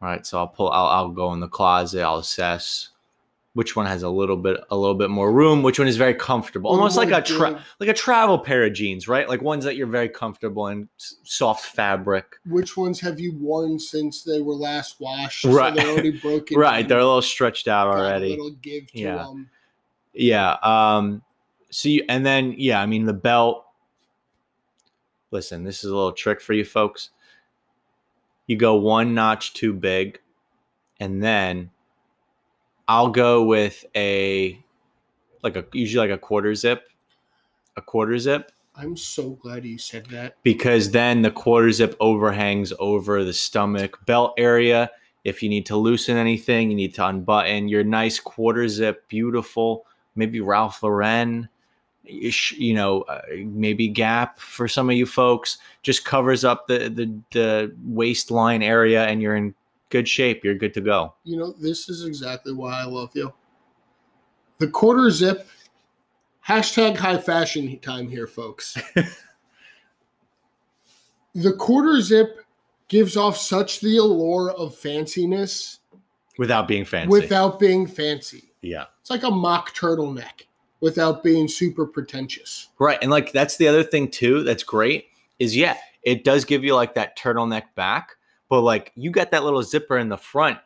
[0.04, 2.90] All right, so I'll pull I'll, I'll go in the closet, I'll assess
[3.54, 6.12] which one has a little bit a little bit more room, which one is very
[6.12, 6.70] comfortable.
[6.70, 9.26] Almost like a tra- like a travel pair of jeans, right?
[9.26, 12.36] Like ones that you're very comfortable in, soft fabric.
[12.44, 15.46] Which ones have you worn since they were last washed?
[15.46, 15.74] Right.
[15.74, 16.58] So they're already broken.
[16.58, 18.28] Right, down, they're a little stretched out got already.
[18.28, 19.16] Little give to Yeah.
[19.16, 19.48] them.
[20.12, 20.58] Yeah.
[20.62, 21.22] Um.
[21.70, 23.64] So you, and then yeah, I mean the belt.
[25.30, 27.08] Listen, this is a little trick for you folks.
[28.46, 30.20] You go one notch too big,
[31.00, 31.70] and then
[32.86, 34.58] I'll go with a
[35.42, 36.88] like a usually like a quarter zip,
[37.76, 40.36] a quarter zip I'm so glad you said that.
[40.42, 44.90] because then the quarter zip overhangs over the stomach belt area.
[45.22, 49.86] If you need to loosen anything, you need to unbutton your nice quarter zip, beautiful,
[50.16, 51.48] maybe Ralph Lauren,
[52.06, 57.12] you know, uh, maybe Gap for some of you folks, just covers up the, the
[57.32, 59.54] the waistline area, and you're in
[59.90, 60.44] good shape.
[60.44, 61.14] You're good to go.
[61.24, 63.32] You know, this is exactly why I love you.
[64.58, 65.48] The quarter zip,
[66.46, 68.76] hashtag high fashion time here, folks.
[71.34, 72.40] the quarter zip
[72.88, 75.78] gives off such the allure of fanciness
[76.38, 77.08] Without being fancy.
[77.08, 78.52] without being fancy.
[78.62, 78.84] yeah.
[79.00, 80.46] It's like a mock turtleneck
[80.84, 82.68] without being super pretentious.
[82.78, 82.98] Right.
[83.00, 85.06] And like that's the other thing too, that's great,
[85.38, 88.16] is yeah, it does give you like that turtleneck back,
[88.50, 90.58] but like you got that little zipper in the front,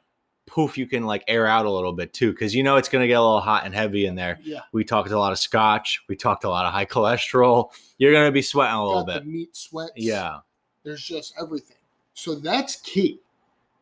[0.45, 3.07] poof, you can like air out a little bit too, because you know it's gonna
[3.07, 4.41] get a little hot and heavy in there.
[4.43, 4.63] Yeah.
[4.73, 7.71] We talked a lot of scotch, we talked a lot of high cholesterol.
[7.99, 9.29] You're gonna be sweating a little Got the bit.
[9.29, 9.93] meat sweats.
[9.95, 10.39] Yeah.
[10.83, 11.77] There's just everything.
[12.15, 13.21] So that's key.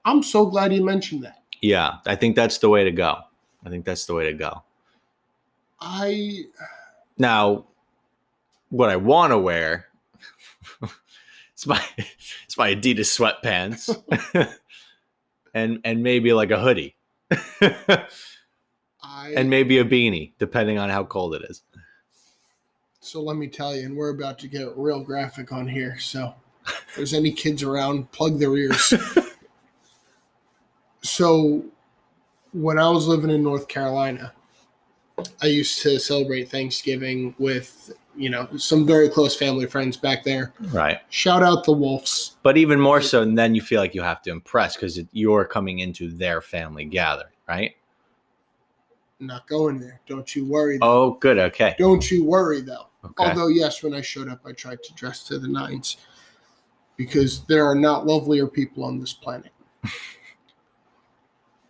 [0.05, 1.45] I'm so glad you mentioned that.
[1.63, 1.95] Yeah.
[2.07, 3.21] I think that's the way to go.
[3.65, 4.63] I think that's the way to go.
[5.81, 6.45] I
[7.19, 7.65] Now,
[8.71, 9.87] what I want to wear,
[11.53, 11.83] it's my
[12.45, 13.95] it's my Adidas sweatpants,
[15.55, 16.97] and and maybe like a hoodie,
[19.03, 21.63] I and maybe a beanie, depending on how cold it is.
[23.01, 25.99] so let me tell you, and we're about to get real graphic on here.
[25.99, 26.35] So
[26.67, 28.95] if there's any kids around, plug their ears.
[31.03, 31.65] so
[32.53, 34.33] when I was living in North Carolina,
[35.43, 40.53] I used to celebrate Thanksgiving with, you know, some very close family friends back there.
[40.73, 40.99] Right.
[41.09, 42.37] Shout out the Wolves.
[42.43, 45.45] But even more so, and then you feel like you have to impress because you're
[45.45, 47.77] coming into their family gathering, right?
[49.19, 50.01] Not going there.
[50.07, 50.77] Don't you worry.
[50.79, 50.87] Though.
[50.87, 51.39] Oh, good.
[51.39, 51.75] Okay.
[51.79, 52.89] Don't you worry though.
[53.05, 53.25] Okay.
[53.25, 55.97] Although yes, when I showed up, I tried to dress to the nines
[56.97, 59.53] because there are not lovelier people on this planet.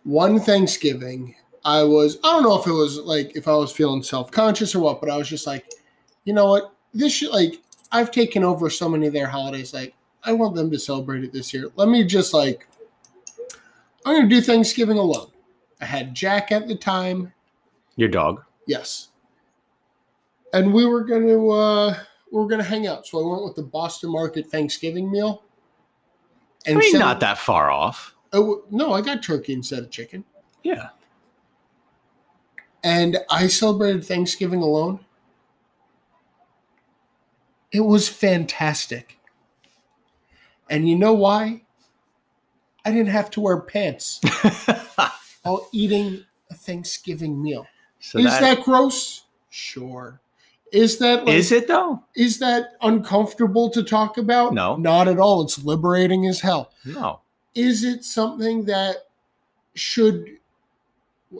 [0.03, 1.35] One Thanksgiving,
[1.67, 4.73] I was I don't know if it was like if I was feeling self conscious
[4.73, 5.69] or what, but I was just like,
[6.23, 9.73] you know what, this should like I've taken over so many of their holidays.
[9.73, 11.67] Like I want them to celebrate it this year.
[11.75, 12.69] Let me just like
[14.05, 15.29] I'm gonna do Thanksgiving alone.
[15.81, 17.33] I had Jack at the time.
[17.97, 18.41] Your dog.
[18.65, 19.09] Yes.
[20.53, 21.97] And we were gonna uh
[22.31, 23.05] we were gonna hang out.
[23.05, 25.43] So I went with the Boston Market Thanksgiving meal.
[26.65, 28.15] I mean, not that far off.
[28.31, 30.23] Oh, no, I got turkey instead of chicken.
[30.63, 30.89] Yeah.
[32.87, 35.01] And I celebrated Thanksgiving alone.
[37.69, 39.19] It was fantastic.
[40.69, 41.63] And you know why?
[42.85, 44.21] I didn't have to wear pants
[45.43, 47.67] while eating a Thanksgiving meal.
[47.99, 49.25] so is that, that gross?
[49.49, 50.21] Sure.
[50.71, 52.01] Is that like, is it though?
[52.15, 54.53] Is that uncomfortable to talk about?
[54.53, 54.77] No.
[54.77, 55.41] Not at all.
[55.41, 56.71] It's liberating as hell.
[56.85, 57.19] No.
[57.53, 59.07] Is it something that
[59.75, 60.36] should,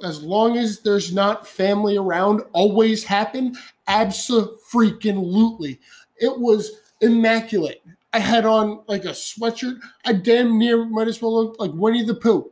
[0.04, 3.56] as long as there's not family around, always happen?
[3.88, 4.56] Absolutely.
[4.74, 5.80] Freaking lootly.
[6.18, 6.72] It was
[7.02, 7.82] immaculate.
[8.14, 9.80] I had on like a sweatshirt.
[10.06, 12.50] I damn near might as well look like Winnie the Pooh.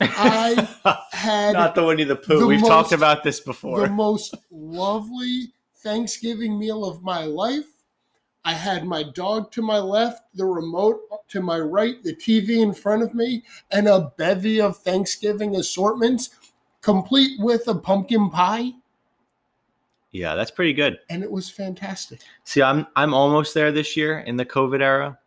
[0.00, 0.68] I
[1.12, 2.40] had Not the Winnie the Pooh.
[2.40, 3.80] the We've talked about this before.
[3.80, 7.66] the most lovely Thanksgiving meal of my life.
[8.44, 12.74] I had my dog to my left, the remote to my right, the TV in
[12.74, 16.28] front of me, and a bevy of Thanksgiving assortments,
[16.84, 18.72] complete with a pumpkin pie,
[20.12, 20.98] yeah, that's pretty good.
[21.10, 22.20] and it was fantastic.
[22.44, 25.18] See, I'm I'm almost there this year in the COVID era.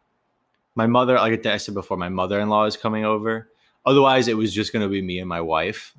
[0.76, 3.50] My mother, like I said before, my mother-in-law is coming over.
[3.86, 5.94] Otherwise, it was just going to be me and my wife.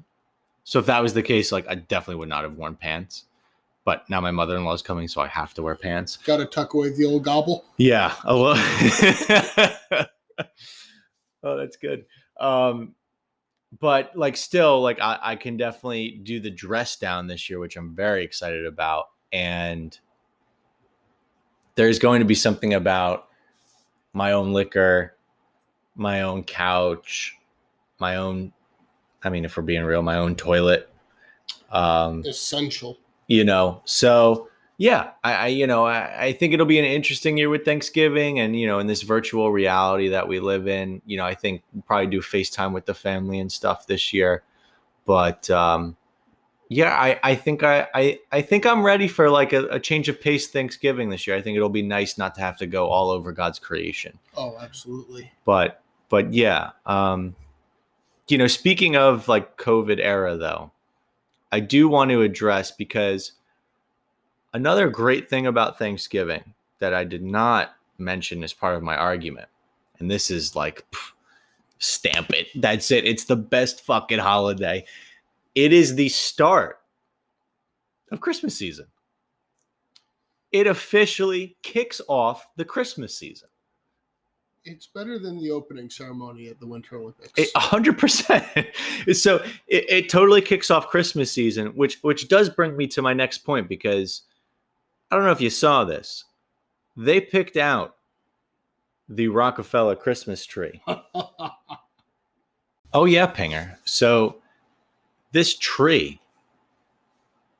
[0.64, 3.25] So if that was the case, like I definitely would not have worn pants.
[3.85, 6.18] But now my mother-in-law is coming, so I have to wear pants.
[6.18, 7.64] Got to tuck away the old gobble.
[7.79, 8.62] Yeah, a little.
[11.42, 12.05] oh, that's good.
[12.38, 12.94] um,
[13.81, 17.76] but like still, like I, I can definitely do the dress down this year, which
[17.76, 19.07] I'm very excited about.
[19.33, 19.98] And
[21.74, 23.28] there's going to be something about
[24.12, 25.16] my own liquor,
[25.94, 27.37] my own couch,
[27.98, 28.52] my own.
[29.22, 30.88] I mean, if we're being real, my own toilet.
[31.70, 32.98] Um, Essential.
[33.26, 34.48] you know so
[34.79, 38.38] yeah i, I you know I, I think it'll be an interesting year with thanksgiving
[38.38, 41.62] and you know in this virtual reality that we live in you know i think
[41.75, 44.43] we'll probably do facetime with the family and stuff this year.
[45.05, 45.97] But um
[46.69, 50.09] yeah i i think i i, I think i'm ready for like a, a change
[50.09, 51.37] of pace thanksgiving this year.
[51.37, 54.19] I think it'll be nice not to have to go all over god's creation.
[54.37, 55.33] Oh, absolutely.
[55.45, 57.35] but but yeah um
[58.29, 60.71] you know speaking of like covid era though
[61.51, 63.33] i do want to address because
[64.55, 69.49] another great thing about thanksgiving that i did not mention as part of my argument
[69.99, 71.13] and this is like pff,
[71.81, 72.49] stamp it.
[72.55, 73.05] That's it.
[73.05, 74.85] It's the best fucking holiday.
[75.55, 76.81] It is the start
[78.13, 78.87] of christmas season.
[80.53, 83.49] It officially kicks off the christmas season.
[84.65, 87.33] It's better than the opening ceremony at the Winter Olympics.
[87.37, 88.45] It- A hundred percent.
[89.13, 93.15] So it, it totally kicks off Christmas season, which which does bring me to my
[93.15, 94.23] next point because
[95.11, 96.25] I don't know if you saw this.
[96.97, 97.97] They picked out
[99.09, 100.83] the Rockefeller Christmas tree.
[102.92, 103.77] Oh yeah, Pinger.
[103.85, 104.37] So
[105.33, 106.21] this tree,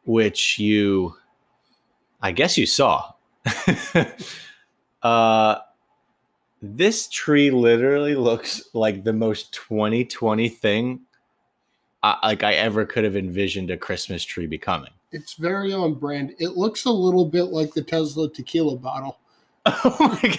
[0.04, 1.14] which you,
[2.22, 3.12] I guess you saw,
[5.02, 5.56] uh,
[6.62, 11.00] this tree literally looks like the most 2020 thing,
[12.02, 14.92] uh, like I ever could have envisioned a Christmas tree becoming.
[15.12, 16.34] It's very on brand.
[16.38, 19.18] It looks a little bit like the Tesla tequila bottle.
[19.84, 20.38] Oh my god!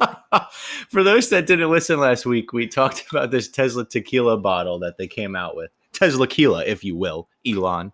[0.90, 4.98] For those that didn't listen last week, we talked about this Tesla tequila bottle that
[4.98, 7.92] they came out with, Tesla Tequila, if you will, Elon.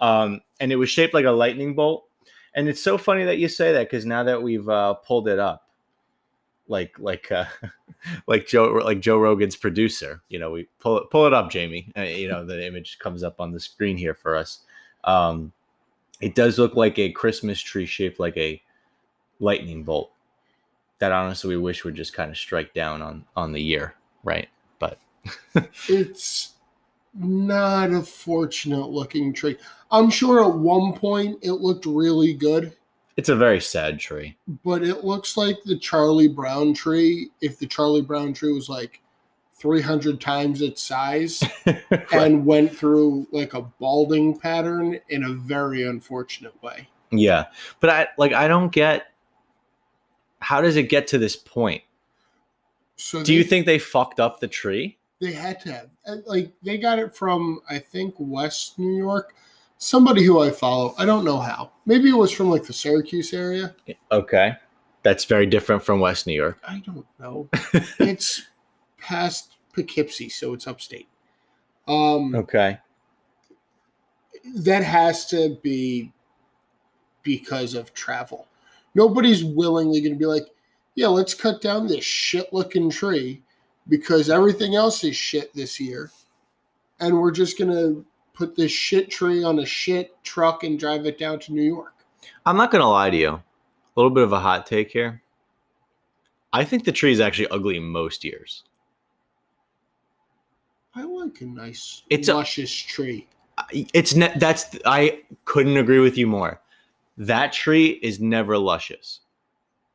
[0.00, 2.04] Um, and it was shaped like a lightning bolt.
[2.54, 5.38] And it's so funny that you say that because now that we've uh, pulled it
[5.38, 5.68] up,
[6.68, 7.46] like like uh,
[8.26, 11.92] like Joe like Joe Rogan's producer, you know, we pull it pull it up, Jamie.
[11.96, 14.60] Uh, you know, the image comes up on the screen here for us.
[15.04, 15.52] Um,
[16.20, 18.60] it does look like a Christmas tree shaped like a
[19.40, 20.10] lightning bolt
[20.98, 24.48] that honestly we wish would just kind of strike down on on the year right
[24.78, 24.98] but
[25.88, 26.54] It's
[27.14, 29.56] not a fortunate looking tree.
[29.90, 32.74] I'm sure at one point it looked really good,
[33.16, 37.30] it's a very sad tree but it looks like the Charlie Brown tree.
[37.40, 39.00] If the Charlie Brown tree was like
[39.64, 41.42] 300 times its size
[42.12, 46.86] and went through like a balding pattern in a very unfortunate way.
[47.10, 47.46] yeah
[47.80, 49.06] but i like i don't get
[50.40, 51.80] how does it get to this point
[52.96, 55.88] So do you think they fucked up the tree they had to have
[56.26, 59.34] like they got it from I think West New York.
[59.78, 60.94] Somebody who I follow.
[60.98, 61.70] I don't know how.
[61.86, 63.74] Maybe it was from like the Syracuse area.
[64.12, 64.56] okay
[65.02, 67.48] that's very different from west new york I don't know.
[67.98, 68.42] it's
[68.98, 71.08] past Poughkeepsie, so it's upstate.
[71.86, 72.78] Um, okay
[74.54, 76.12] that has to be
[77.22, 78.46] because of travel.
[78.94, 80.46] Nobody's willingly going to be like,
[80.94, 83.42] yeah, let's cut down this shit looking tree
[83.88, 86.10] because everything else is shit this year.
[87.00, 91.06] And we're just going to put this shit tree on a shit truck and drive
[91.06, 91.92] it down to New York.
[92.46, 93.42] i'm not gonna lie to you a
[93.94, 95.22] little bit of a hot take here
[96.52, 98.64] i think the tree is actually ugly most years
[100.96, 103.26] I like a nice, It's a- luscious tree.
[103.72, 106.60] it's ne- that's I couldn't agree with you more.
[107.16, 109.20] That tree is never luscious.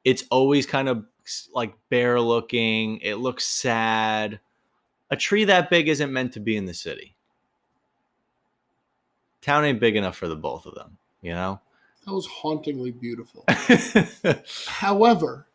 [0.05, 1.05] It's always kind of
[1.53, 2.97] like bare looking.
[3.01, 4.39] It looks sad.
[5.11, 7.15] A tree that big isn't meant to be in the city.
[9.41, 11.59] Town ain't big enough for the both of them, you know?
[12.05, 13.45] That was hauntingly beautiful.
[14.67, 15.47] However,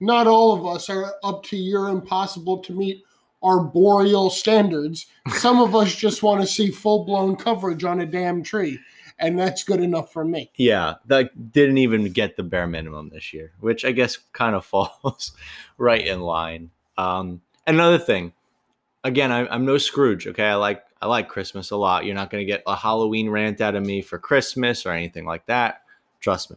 [0.00, 3.04] not all of us are up to your impossible to meet
[3.44, 5.06] arboreal standards.
[5.34, 8.78] Some of us just want to see full blown coverage on a damn tree,
[9.18, 10.50] and that's good enough for me.
[10.56, 14.64] yeah, that didn't even get the bare minimum this year, which I guess kind of
[14.66, 15.32] falls
[15.78, 16.70] right in line.
[16.96, 18.32] Um, another thing,
[19.04, 20.26] again, I, I'm no Scrooge.
[20.26, 22.06] Okay, I like I like Christmas a lot.
[22.06, 25.26] You're not going to get a Halloween rant out of me for Christmas or anything
[25.26, 25.82] like that.
[26.20, 26.56] Trust me.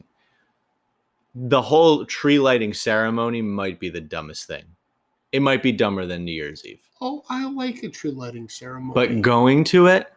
[1.36, 4.64] The whole tree lighting ceremony might be the dumbest thing.
[5.38, 6.80] It might be dumber than New Year's Eve.
[7.00, 8.94] Oh, I like a tree lighting ceremony.
[8.96, 10.12] But going to it,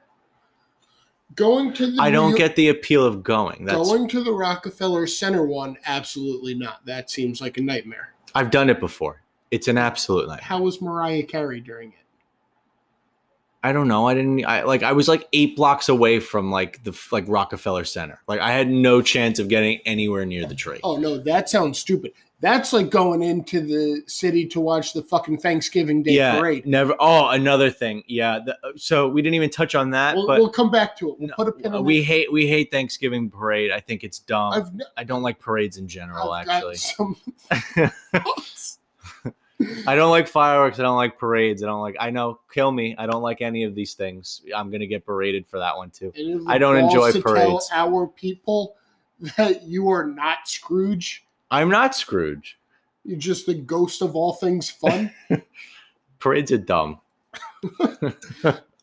[1.34, 3.66] going to the I don't New- get the appeal of going.
[3.66, 5.76] That's going to the Rockefeller Center one.
[5.84, 6.86] Absolutely not.
[6.86, 8.14] That seems like a nightmare.
[8.34, 9.20] I've done it before.
[9.50, 10.46] It's an absolute nightmare.
[10.46, 11.99] How was Mariah Carey during it?
[13.62, 14.08] I don't know.
[14.08, 14.44] I didn't.
[14.46, 14.82] I like.
[14.82, 18.20] I was like eight blocks away from like the like Rockefeller Center.
[18.26, 20.80] Like I had no chance of getting anywhere near the tree.
[20.82, 22.12] Oh no, that sounds stupid.
[22.40, 26.64] That's like going into the city to watch the fucking Thanksgiving Day yeah, parade.
[26.64, 26.94] never.
[26.98, 28.02] Oh, another thing.
[28.06, 28.38] Yeah.
[28.44, 31.10] The, uh, so we didn't even touch on that, We'll, but we'll come back to
[31.10, 31.16] it.
[31.18, 33.70] We'll no, put a pin uh, in we hate we hate Thanksgiving parade.
[33.70, 34.54] I think it's dumb.
[34.54, 36.32] I've, I don't like parades in general.
[36.32, 36.78] I've actually.
[39.86, 40.78] I don't like fireworks.
[40.78, 41.62] I don't like parades.
[41.62, 41.96] I don't like.
[42.00, 42.94] I know, kill me.
[42.98, 44.42] I don't like any of these things.
[44.54, 46.12] I'm gonna get berated for that one too.
[46.16, 47.68] Any of the I don't enjoy to parades.
[47.68, 48.76] Tell our people
[49.36, 51.24] that you are not Scrooge.
[51.50, 52.58] I'm not Scrooge.
[53.04, 55.10] You're just the ghost of all things fun.
[56.18, 57.00] Parades are dumb.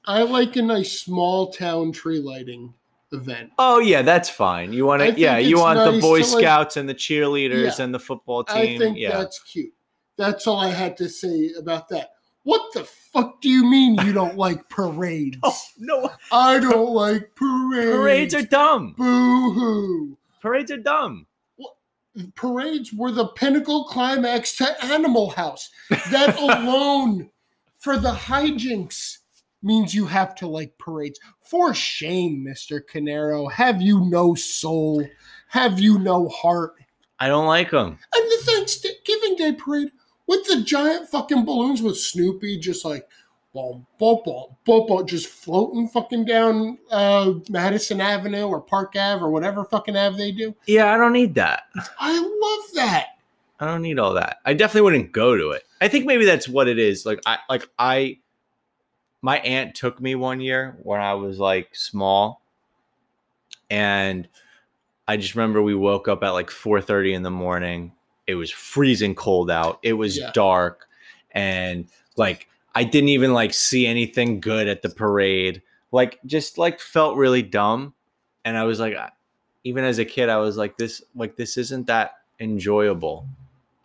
[0.06, 2.74] I like a nice small town tree lighting
[3.12, 3.52] event.
[3.60, 4.74] Oh yeah, that's fine.
[4.74, 5.20] You want to?
[5.20, 7.86] Yeah, you want the Boy to, like- Scouts and the cheerleaders Yeah.
[7.86, 8.58] and the football team.
[8.58, 9.18] I think yeah.
[9.18, 9.74] that's cute.
[10.18, 12.12] That's all I had to say about that.
[12.44, 15.38] What the fuck do you mean you don't like parades?
[15.44, 17.92] Oh no, I don't like parades.
[17.92, 18.94] parades are dumb.
[18.98, 20.18] boo hoo.
[20.42, 21.28] Parades are dumb.
[22.36, 25.70] Parades were the pinnacle climax to Animal House.
[26.10, 27.30] That alone,
[27.78, 29.20] for the hijinks,
[29.62, 31.20] means you have to like parades.
[31.42, 32.82] For shame, Mr.
[32.82, 33.52] Canero.
[33.52, 35.06] Have you no soul?
[35.50, 36.74] Have you no heart?
[37.20, 38.00] I don't like them.
[38.16, 39.92] And the Thanksgiving Day parade
[40.28, 43.08] with the giant fucking balloons with Snoopy just like
[43.54, 49.24] boom, boom, boom, boom, boom, just floating fucking down uh, Madison Avenue or Park Ave
[49.24, 50.56] or whatever fucking Ave they do.
[50.68, 51.64] Yeah, I don't need that.
[52.00, 53.08] I love that.
[53.60, 54.38] I don't need all that.
[54.46, 55.64] I definitely wouldn't go to it.
[55.82, 57.06] I think maybe that's what it is.
[57.06, 58.20] Like I like I
[59.22, 62.44] my aunt took me one year when I was like small
[63.70, 64.28] and
[65.08, 67.94] I just remember we woke up at like 4:30 in the morning.
[68.28, 69.80] It was freezing cold out.
[69.84, 70.32] It was Yeah.
[70.34, 70.88] dark
[71.32, 75.62] and like I didn't even like see anything good at the parade.
[75.92, 77.94] Like just like felt really dumb
[78.46, 78.96] and I was like
[79.64, 83.26] even as a kid I was like this like this isn't that enjoyable.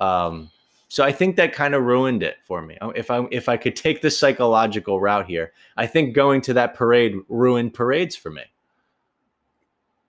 [0.01, 0.51] Um
[0.89, 2.77] so I think that kind of ruined it for me.
[2.95, 6.75] If I if I could take the psychological route here, I think going to that
[6.75, 8.43] parade ruined parades for me.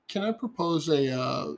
[0.09, 1.53] Can I propose a uh,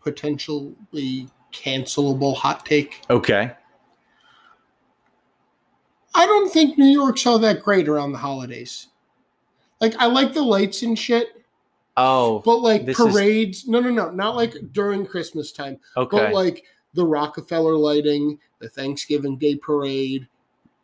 [0.00, 3.02] potentially cancelable hot take?
[3.10, 3.52] Okay.
[6.14, 8.88] I don't think New York's all that great around the holidays.
[9.80, 11.28] Like, I like the lights and shit,
[11.96, 16.16] Oh, but like This is- parades, no, no, no, not like during Christmas time, okay.
[16.16, 20.26] but like the Rockefeller lighting, the Thanksgiving Day parade,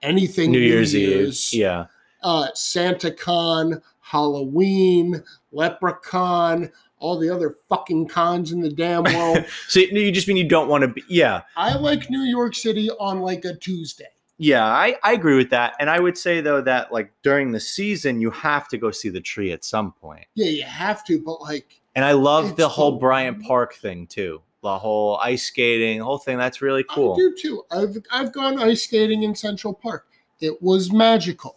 [0.03, 1.35] anything New Year's Eve.
[1.53, 1.87] Yeah.
[2.23, 9.45] uh, Santa Con, Halloween, Leprechaun, all the other fucking cons in the damn world.
[9.69, 11.43] So you just mean you don't want to be yeah.
[11.57, 14.09] I like New York City on like a Tuesday.
[14.39, 15.75] Yeah, I, I agree with that.
[15.81, 19.09] And I would say though that like during the season you have to go see
[19.09, 20.27] the tree at some point.
[20.35, 24.41] Yeah, you have to, but like, And I love the whole Bryant Park thing too.
[24.63, 26.39] The whole ice skating, whole thing.
[26.39, 27.15] That's really cool.
[27.15, 27.65] I do too.
[27.71, 30.07] I've I've gone ice skating in Central Park.
[30.41, 31.57] It was magical.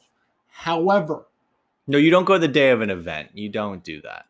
[0.49, 1.25] However,
[1.87, 3.29] No, you don't go the day of an event.
[3.33, 4.25] You don't do that.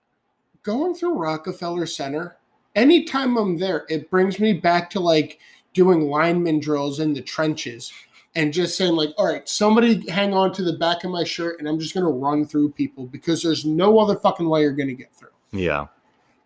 [0.63, 2.37] Going through Rockefeller Center,
[2.75, 5.39] anytime I'm there, it brings me back to like
[5.73, 7.91] doing lineman drills in the trenches
[8.35, 11.59] and just saying, like, all right, somebody hang on to the back of my shirt
[11.59, 14.93] and I'm just gonna run through people because there's no other fucking way you're gonna
[14.93, 15.29] get through.
[15.51, 15.87] Yeah.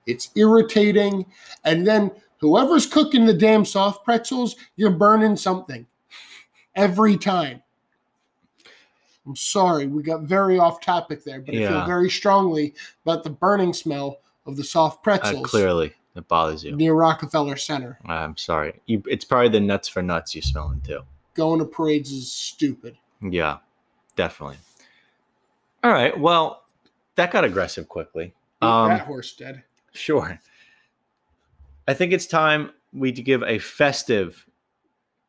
[0.08, 1.26] It's irritating.
[1.64, 5.86] And then whoever's cooking the damn soft pretzels, you're burning something
[6.76, 7.62] every time.
[9.26, 13.30] I'm sorry, we got very off topic there, but I feel very strongly about the
[13.32, 16.76] burning smell of the soft Uh, pretzels clearly, it bothers you.
[16.76, 17.98] near Rockefeller Center.
[18.06, 18.80] I'm sorry.
[18.86, 21.02] You, it's probably the nuts for nuts you're smelling too.
[21.34, 22.98] Going to parades is stupid.
[23.22, 23.58] Yeah,
[24.16, 24.58] definitely.
[25.84, 26.18] All right.
[26.20, 26.64] Well,
[27.16, 28.34] that got aggressive quickly.
[28.62, 29.64] Um, that horse dead.
[29.94, 30.40] Sure.
[31.88, 34.46] I think it's time we to give a festive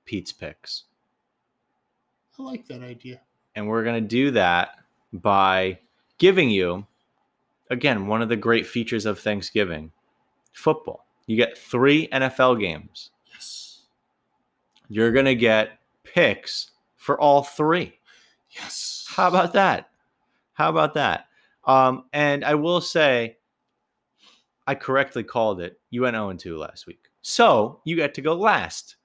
[0.05, 0.85] Pete's picks.
[2.39, 3.21] I like that idea.
[3.57, 4.77] And we're going to do that
[5.13, 5.79] by
[6.19, 6.87] giving you,
[7.71, 9.91] again, one of the great features of Thanksgiving
[10.53, 11.07] football.
[11.27, 13.11] You get three NFL games.
[13.33, 13.81] Yes.
[14.89, 17.99] You're going to get picks for all three.
[18.51, 19.07] Yes.
[19.09, 19.89] How about that?
[20.53, 21.27] How about that?
[21.65, 23.39] Um, and I will say,
[24.67, 25.81] I correctly called it.
[25.91, 27.05] You went 0 2 last week.
[27.23, 28.97] So you get to go last.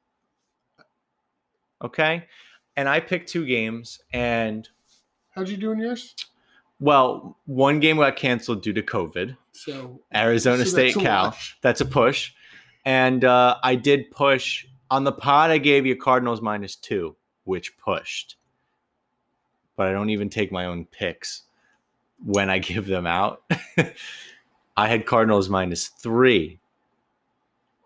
[1.84, 2.28] Okay.
[2.78, 4.68] And I picked two games, and
[5.36, 6.16] How'd you do in yours?
[6.80, 9.38] well, one game got canceled due to COVID.
[9.52, 11.24] So Arizona so State that's Cal.
[11.26, 11.58] wash.
[11.62, 12.34] That's a push.
[12.86, 15.52] And uh, I did push on the pod.
[15.52, 18.38] I gave you Cardinals minus two, which pushed.
[19.76, 21.44] but I don't even take my own picks
[22.24, 23.44] when I give them out.
[24.78, 26.60] I had Cardinals minus three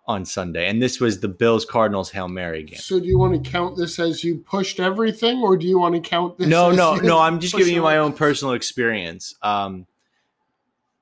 [0.08, 2.78] on Sunday, and this was the Bills Cardinals Hail Mary game.
[2.78, 5.96] So do you want to count this as you pushed everything, or do you want
[5.96, 6.48] to count this?
[6.48, 7.20] No, no, no.
[7.20, 9.34] I'm just giving you my own personal experience.
[9.42, 9.88] Um,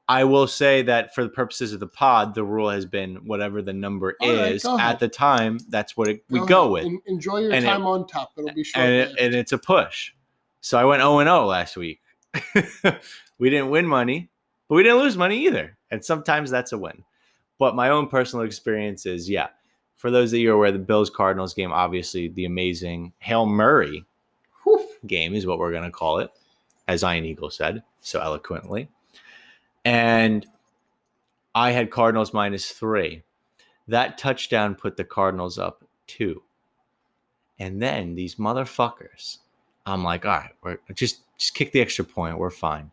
[0.07, 3.61] I will say that for the purposes of the pod, the rule has been whatever
[3.61, 4.93] the number All right, is ahead.
[4.95, 5.59] at the time.
[5.69, 8.31] That's what it, we Go go with, En- enjoy your And it- time on top.
[8.37, 8.85] It'll be short.
[8.85, 10.11] and, it, and it's a push.
[10.61, 11.99] So I went 0 and 0 last week.
[13.37, 14.29] we didn't win money,
[14.67, 15.77] but we didn't lose money either.
[15.91, 17.03] And sometimes that's a win.
[17.63, 19.47] But my own personal experience is, yeah.
[19.95, 23.45] For those of you who are aware, the Bills Cardinals game, obviously the amazing Hail
[23.45, 24.03] Murray
[25.07, 26.29] game is what we're going to call it,
[26.89, 28.89] as Iron Eagle said so eloquently.
[29.85, 30.45] And
[31.55, 33.23] I had Cardinals minus three.
[33.87, 36.43] That touchdown put the Cardinals up two.
[37.59, 39.37] And then these motherfuckers,
[39.85, 42.37] I'm like, all right, we're just just kick the extra point.
[42.37, 42.91] We're fine.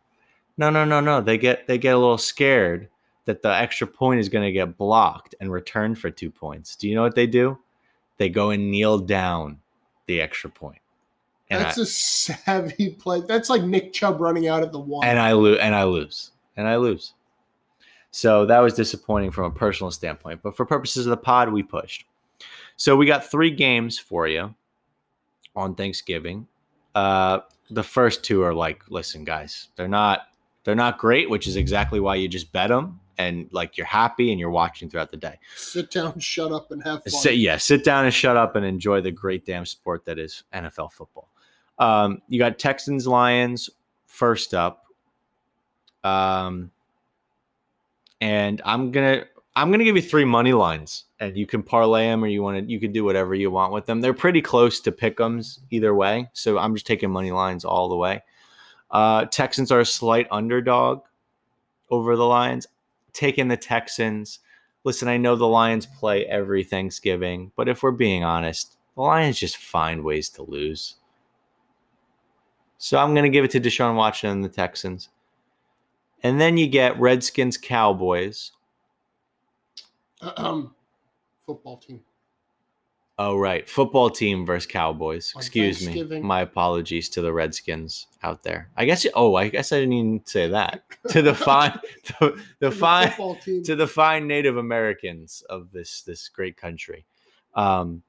[0.57, 1.21] No, no, no, no.
[1.21, 2.89] They get they get a little scared
[3.27, 6.77] that the extra point is going to get blocked and returned for two points.
[6.77, 7.59] Do you know what they do?
[8.16, 9.61] They go and kneel down
[10.07, 10.81] the extra point.
[11.49, 13.23] And That's I, a savvy play.
[13.27, 15.07] That's like Nick Chubb running out at the one.
[15.07, 17.14] and I lose and I lose and I lose.
[18.12, 21.62] So that was disappointing from a personal standpoint, but for purposes of the pod, we
[21.62, 22.05] pushed.
[22.77, 24.55] So we got three games for you
[25.55, 26.47] on Thanksgiving.
[26.95, 27.41] Uh,
[27.71, 30.23] the first two are like, listen, guys, they're not
[30.64, 34.31] they're not great, which is exactly why you just bet them and like you're happy
[34.31, 35.39] and you're watching throughout the day.
[35.55, 37.11] Sit down, shut up, and have fun.
[37.11, 40.45] Sit, yeah, sit down and shut up and enjoy the great damn sport that is
[40.55, 41.29] NFL football.
[41.79, 43.68] Um, you got Texans Lions
[44.07, 44.87] first up,
[46.03, 46.71] um,
[48.23, 52.25] and I'm gonna I'm gonna give you three money lines, and you can parlay them,
[52.25, 54.01] or you want to you can do whatever you want with them.
[54.01, 57.97] They're pretty close to pick'ems either way, so I'm just taking money lines all the
[57.97, 58.23] way.
[58.91, 61.03] Uh, Texans are a slight underdog
[61.91, 62.66] over the Lions.
[63.13, 64.41] Taking the Texans
[64.85, 69.39] listen, I know the Lions play every Thanksgiving, but if we're being honest, the Lions
[69.39, 70.97] just find ways to lose.
[72.79, 75.11] So I'm going to give it to Deshaun Watson and the Texans.
[76.23, 78.53] And then you get Redskins Cowboys.
[80.23, 80.75] Um,
[81.47, 82.01] football team.
[83.23, 83.68] Oh, right.
[83.68, 85.35] Football team versus Cowboys.
[85.37, 86.21] On Excuse me.
[86.21, 88.71] My apologies to the Redskins out there.
[88.79, 90.85] I guess, oh, I guess I didn't even say that.
[91.11, 91.79] To the fine,
[92.18, 93.62] the, the To the fine, team.
[93.64, 97.05] to the fine Native Americans of this this great country.
[97.55, 98.03] Um,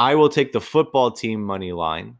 [0.00, 2.16] I will take the football team money line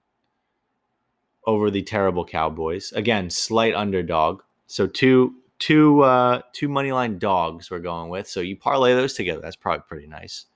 [1.49, 2.93] over the terrible Cowboys.
[2.93, 4.43] Again, slight underdog.
[4.69, 8.29] So two two uh, two money line dogs we're going with.
[8.29, 9.41] So you parlay those together.
[9.41, 10.47] That's probably pretty nice.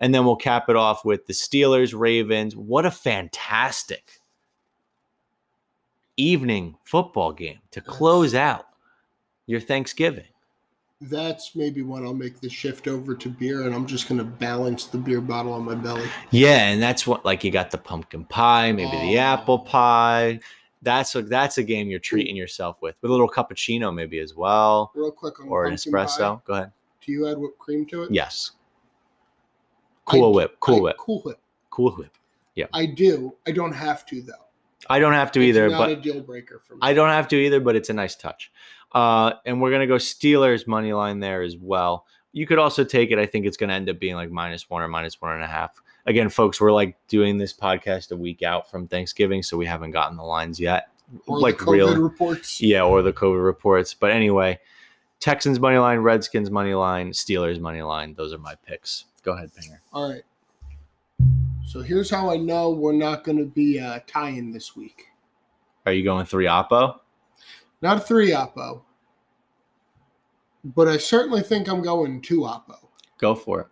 [0.00, 2.56] And then we'll cap it off with the Steelers Ravens.
[2.56, 4.12] What a fantastic
[6.16, 8.66] evening football game to close out
[9.46, 10.24] your Thanksgiving.
[11.02, 14.24] That's maybe when I'll make the shift over to beer, and I'm just going to
[14.24, 16.06] balance the beer bottle on my belly.
[16.30, 19.20] Yeah, and that's what like you got the pumpkin pie, maybe the Oh.
[19.22, 20.40] apple pie.
[20.82, 24.34] That's a that's a game you're treating yourself with with a little cappuccino maybe as
[24.34, 26.36] well, Real quick on or an espresso.
[26.36, 26.72] pie, Go ahead.
[27.04, 28.10] Do you add whipped cream to it?
[28.12, 28.50] Yes.
[30.04, 31.38] Cool I- Whip, Cool I- Whip, Cool Whip.
[31.70, 32.12] Cool Whip.
[32.54, 32.66] Yeah.
[32.72, 33.36] I do.
[33.46, 34.32] I don't have to though.
[34.88, 36.80] I don't have to It's either, not but a deal breaker for me.
[36.82, 38.50] I don't have to either, but it's a nice touch.
[38.92, 42.06] Uh, and we're gonna go Steelers money line there as well.
[42.32, 43.18] You could also take it.
[43.18, 45.46] I think it's gonna end up being like minus one or minus one and a
[45.46, 45.80] half.
[46.06, 49.90] Again, folks, we're like doing this podcast a week out from Thanksgiving, so we haven't
[49.92, 50.88] gotten the lines yet.
[51.26, 52.60] Or like the COVID real, reports.
[52.60, 53.94] yeah, or the COVID reports.
[53.94, 54.58] But anyway,
[55.20, 58.14] Texans money line, Redskins money line, Steelers money line.
[58.14, 59.04] Those are my picks.
[59.22, 59.78] Go ahead, Pinger.
[59.92, 60.22] All right.
[61.66, 65.06] So here's how I know we're not going to be uh, tying this week.
[65.86, 66.98] Are you going three oppo?
[67.82, 68.82] Not three oppo,
[70.64, 72.76] but I certainly think I'm going two oppo.
[73.18, 73.66] Go for it.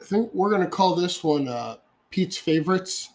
[0.00, 1.76] I think we're going to call this one uh,
[2.10, 3.10] Pete's favorites,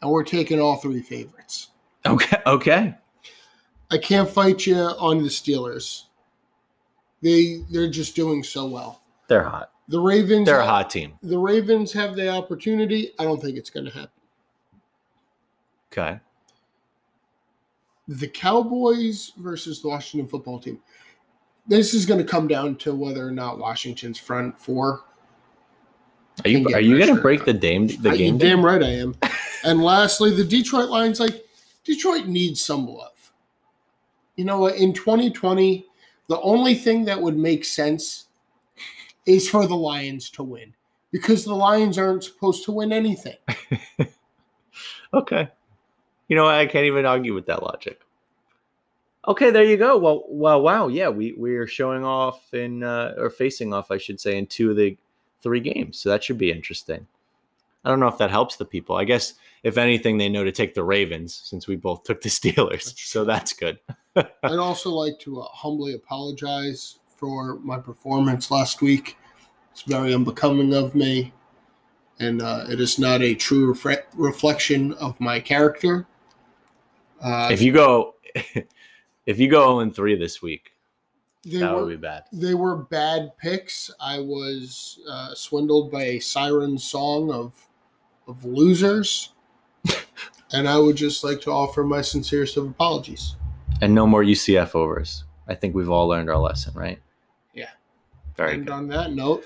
[0.00, 1.70] and we're taking all three favorites.
[2.06, 2.36] Okay.
[2.46, 2.94] Okay.
[3.90, 6.04] I can't fight you on the Steelers.
[7.22, 9.02] They they're just doing so well.
[9.28, 9.70] They're hot.
[9.88, 11.14] The Ravens They're a hot team.
[11.22, 13.12] The Ravens have the opportunity.
[13.18, 14.10] I don't think it's going to happen.
[15.92, 16.20] Okay.
[18.08, 20.80] The Cowboys versus the Washington football team.
[21.66, 25.04] This is going to come down to whether or not Washington's front four.
[26.44, 28.38] Are you are you gonna break the game the I- game?
[28.38, 29.14] damn right I am.
[29.64, 31.20] and lastly, the Detroit Lions.
[31.20, 31.44] Like
[31.84, 33.32] Detroit needs some love.
[34.36, 34.66] You know?
[34.66, 35.86] In 2020,
[36.28, 38.26] the only thing that would make sense
[39.26, 40.74] is for the Lions to win
[41.10, 43.36] because the Lions aren't supposed to win anything.
[45.14, 45.48] Okay.
[46.28, 48.00] You know, I can't even argue with that logic.
[49.26, 49.96] Okay, there you go.
[49.96, 53.96] Well, well, wow, yeah, we we are showing off in uh, or facing off, I
[53.96, 54.98] should say, in two of the
[55.40, 55.98] three games.
[55.98, 57.06] So that should be interesting.
[57.84, 58.96] I don't know if that helps the people.
[58.96, 62.28] I guess if anything, they know to take the Ravens since we both took the
[62.30, 62.98] Steelers.
[62.98, 63.78] So that's good.
[64.16, 69.16] I'd also like to uh, humbly apologize for my performance last week.
[69.72, 71.32] It's very unbecoming of me,
[72.20, 76.06] and uh, it is not a true refre- reflection of my character.
[77.20, 78.14] Uh, if you go,
[79.26, 80.70] if you go 0 3 this week,
[81.44, 82.24] they that were would be bad.
[82.32, 83.90] they were bad picks.
[84.00, 87.68] I was uh, swindled by a siren song of
[88.28, 89.32] of losers,
[90.52, 93.36] and I would just like to offer my sincerest of apologies.
[93.80, 95.24] And no more UCF overs.
[95.48, 97.00] I think we've all learned our lesson, right?
[97.52, 97.70] Yeah.
[98.36, 98.72] Very and good.
[98.72, 99.44] on that note,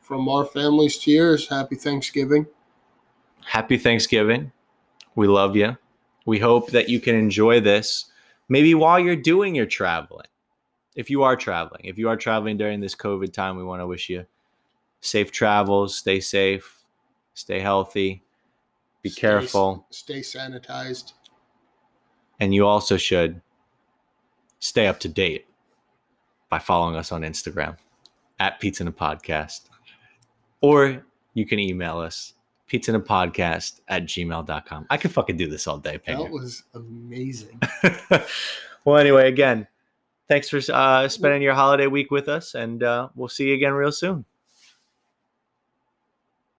[0.00, 2.46] from our families to yours, happy Thanksgiving.
[3.44, 4.52] Happy Thanksgiving.
[5.14, 5.76] We love you.
[6.24, 8.06] We hope that you can enjoy this
[8.48, 10.26] maybe while you're doing your traveling.
[10.94, 13.86] If you are traveling, if you are traveling during this COVID time, we want to
[13.86, 14.24] wish you
[15.00, 16.82] safe travels, stay safe,
[17.34, 18.22] stay healthy,
[19.02, 21.12] be Stay- careful, Stay sanitized.
[22.40, 23.40] and you also should
[24.66, 25.46] stay up to date
[26.48, 27.76] by following us on Instagram
[28.38, 29.68] at Pizza and a Podcast.
[30.60, 31.04] Or
[31.34, 32.34] you can email us
[32.66, 34.86] pizza and a podcast at gmail.com.
[34.90, 37.60] I could fucking do this all day, That was amazing.
[38.84, 39.68] well, anyway, again,
[40.28, 43.72] thanks for uh, spending your holiday week with us, and uh, we'll see you again
[43.72, 44.24] real soon.